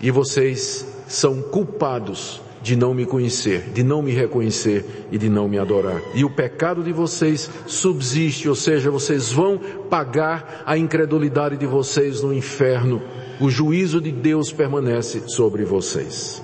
[0.00, 5.46] E vocês são culpados de não me conhecer, de não me reconhecer e de não
[5.46, 6.02] me adorar.
[6.16, 9.56] E o pecado de vocês subsiste, ou seja, vocês vão
[9.88, 13.00] pagar a incredulidade de vocês no inferno.
[13.40, 16.42] O juízo de Deus permanece sobre vocês.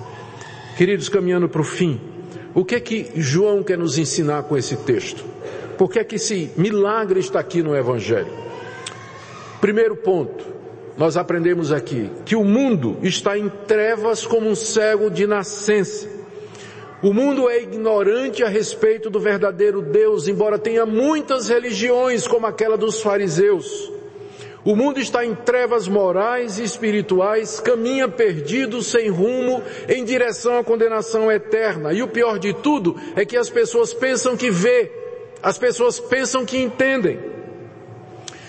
[0.77, 1.99] Queridos, caminhando para o fim,
[2.55, 5.25] o que é que João quer nos ensinar com esse texto?
[5.77, 8.31] Por que é que esse milagre está aqui no Evangelho?
[9.59, 10.45] Primeiro ponto,
[10.97, 16.07] nós aprendemos aqui que o mundo está em trevas como um cego de nascença.
[17.01, 22.77] O mundo é ignorante a respeito do verdadeiro Deus, embora tenha muitas religiões como aquela
[22.77, 23.91] dos fariseus.
[24.63, 30.63] O mundo está em trevas morais e espirituais, caminha perdido, sem rumo, em direção à
[30.63, 31.91] condenação eterna.
[31.91, 34.89] E o pior de tudo é que as pessoas pensam que vê,
[35.41, 37.32] as pessoas pensam que entendem.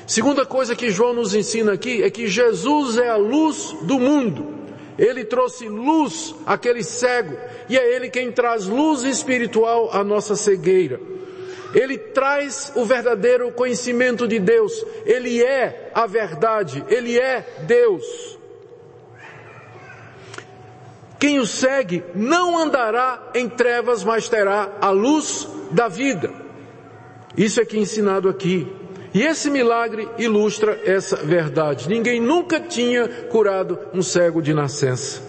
[0.07, 4.55] Segunda coisa que João nos ensina aqui é que Jesus é a luz do mundo.
[4.99, 7.37] Ele trouxe luz àquele cego
[7.69, 11.01] e é Ele quem traz luz espiritual à nossa cegueira.
[11.75, 14.85] Ele traz o verdadeiro conhecimento de Deus.
[15.05, 16.85] Ele é a verdade.
[16.89, 18.39] Ele é Deus.
[21.19, 26.31] Quem o segue não andará em trevas, mas terá a luz da vida.
[27.37, 28.71] Isso é que é ensinado aqui.
[29.15, 31.89] E esse milagre ilustra essa verdade.
[31.89, 35.23] Ninguém nunca tinha curado um cego de nascença.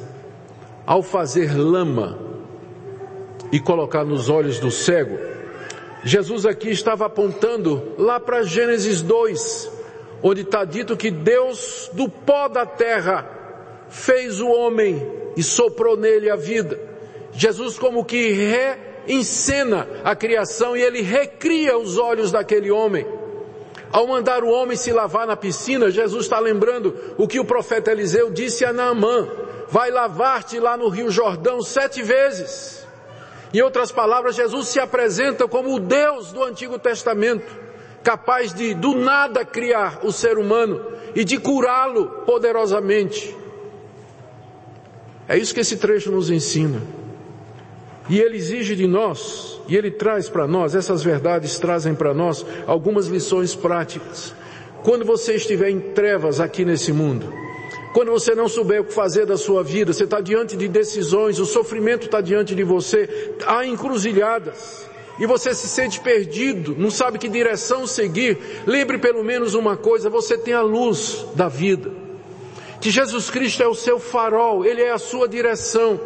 [0.88, 2.18] Ao fazer lama
[3.52, 5.20] e colocar nos olhos do cego,
[6.04, 9.72] Jesus aqui estava apontando lá para Gênesis 2,
[10.24, 13.30] onde está dito que Deus do pó da terra
[13.88, 15.08] fez o homem
[15.38, 16.80] e soprou nele a vida.
[17.34, 23.06] Jesus como que reencena a criação e ele recria os olhos daquele homem.
[23.96, 27.94] Ao mandar o homem se lavar na piscina, Jesus está lembrando o que o profeta
[27.94, 29.26] Eliseu disse a Naamã:
[29.70, 32.86] vai lavar-te lá no Rio Jordão sete vezes.
[33.54, 37.50] Em outras palavras, Jesus se apresenta como o Deus do Antigo Testamento,
[38.04, 40.86] capaz de do nada criar o ser humano
[41.16, 43.34] e de curá-lo poderosamente.
[45.26, 46.82] É isso que esse trecho nos ensina.
[48.10, 52.46] E ele exige de nós, e ele traz para nós, essas verdades trazem para nós
[52.68, 54.34] algumas lições práticas.
[54.84, 57.34] Quando você estiver em trevas aqui nesse mundo,
[57.94, 61.40] quando você não souber o que fazer da sua vida, você está diante de decisões,
[61.40, 64.88] o sofrimento está diante de você, há encruzilhadas,
[65.18, 68.38] e você se sente perdido, não sabe que direção seguir,
[68.68, 71.90] lembre pelo menos uma coisa, você tem a luz da vida.
[72.82, 76.00] Que Jesus Cristo é o seu farol, Ele é a sua direção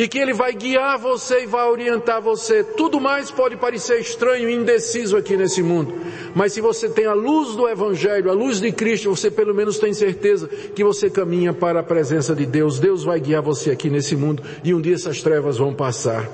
[0.00, 2.64] e que Ele vai guiar você e vai orientar você.
[2.64, 5.92] Tudo mais pode parecer estranho e indeciso aqui nesse mundo,
[6.34, 9.78] mas se você tem a luz do Evangelho, a luz de Cristo, você pelo menos
[9.78, 12.78] tem certeza que você caminha para a presença de Deus.
[12.78, 16.26] Deus vai guiar você aqui nesse mundo e um dia essas trevas vão passar.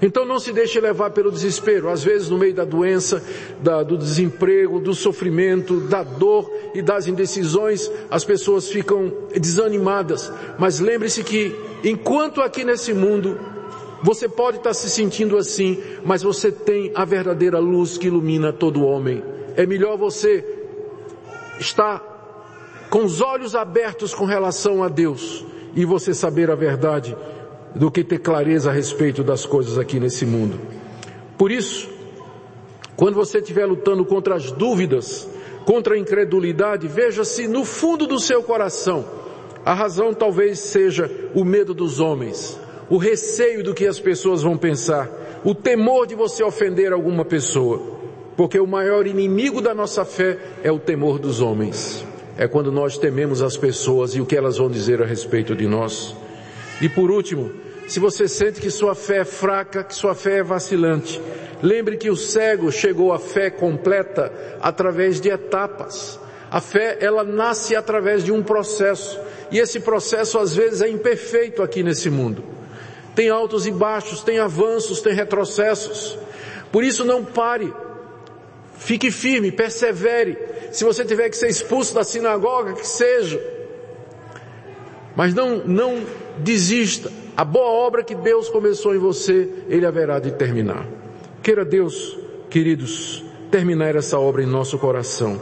[0.00, 1.88] Então não se deixe levar pelo desespero.
[1.88, 3.20] Às vezes no meio da doença,
[3.60, 10.32] da, do desemprego, do sofrimento, da dor e das indecisões, as pessoas ficam desanimadas.
[10.56, 13.38] Mas lembre-se que enquanto aqui nesse mundo
[14.02, 18.84] você pode estar se sentindo assim, mas você tem a verdadeira luz que ilumina todo
[18.84, 19.22] homem.
[19.56, 20.44] É melhor você
[21.60, 22.10] estar
[22.90, 27.16] com os olhos abertos com relação a Deus e você saber a verdade
[27.74, 30.60] do que ter clareza a respeito das coisas aqui nesse mundo.
[31.38, 31.88] Por isso,
[32.96, 35.28] quando você estiver lutando contra as dúvidas,
[35.64, 39.21] contra a incredulidade, veja se no fundo do seu coração
[39.64, 42.58] a razão talvez seja o medo dos homens,
[42.90, 47.80] o receio do que as pessoas vão pensar, o temor de você ofender alguma pessoa,
[48.36, 52.04] porque o maior inimigo da nossa fé é o temor dos homens.
[52.36, 55.66] É quando nós tememos as pessoas e o que elas vão dizer a respeito de
[55.66, 56.16] nós.
[56.80, 57.50] E por último,
[57.86, 61.20] se você sente que sua fé é fraca, que sua fé é vacilante,
[61.62, 66.18] lembre que o cego chegou à fé completa através de etapas.
[66.50, 69.18] A fé, ela nasce através de um processo.
[69.52, 72.42] E esse processo às vezes é imperfeito aqui nesse mundo.
[73.14, 76.18] Tem altos e baixos, tem avanços, tem retrocessos.
[76.72, 77.72] Por isso não pare.
[78.78, 80.38] Fique firme, persevere.
[80.72, 83.40] Se você tiver que ser expulso da sinagoga, que seja.
[85.14, 86.02] Mas não, não
[86.38, 87.12] desista.
[87.36, 90.86] A boa obra que Deus começou em você, Ele haverá de terminar.
[91.42, 95.38] Queira Deus, queridos, terminar essa obra em nosso coração.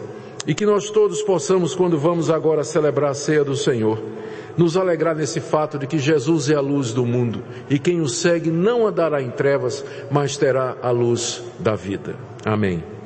[0.51, 4.03] E que nós todos possamos, quando vamos agora celebrar a ceia do Senhor,
[4.57, 8.09] nos alegrar nesse fato de que Jesus é a luz do mundo e quem o
[8.09, 12.17] segue não andará em trevas, mas terá a luz da vida.
[12.45, 12.83] Amém.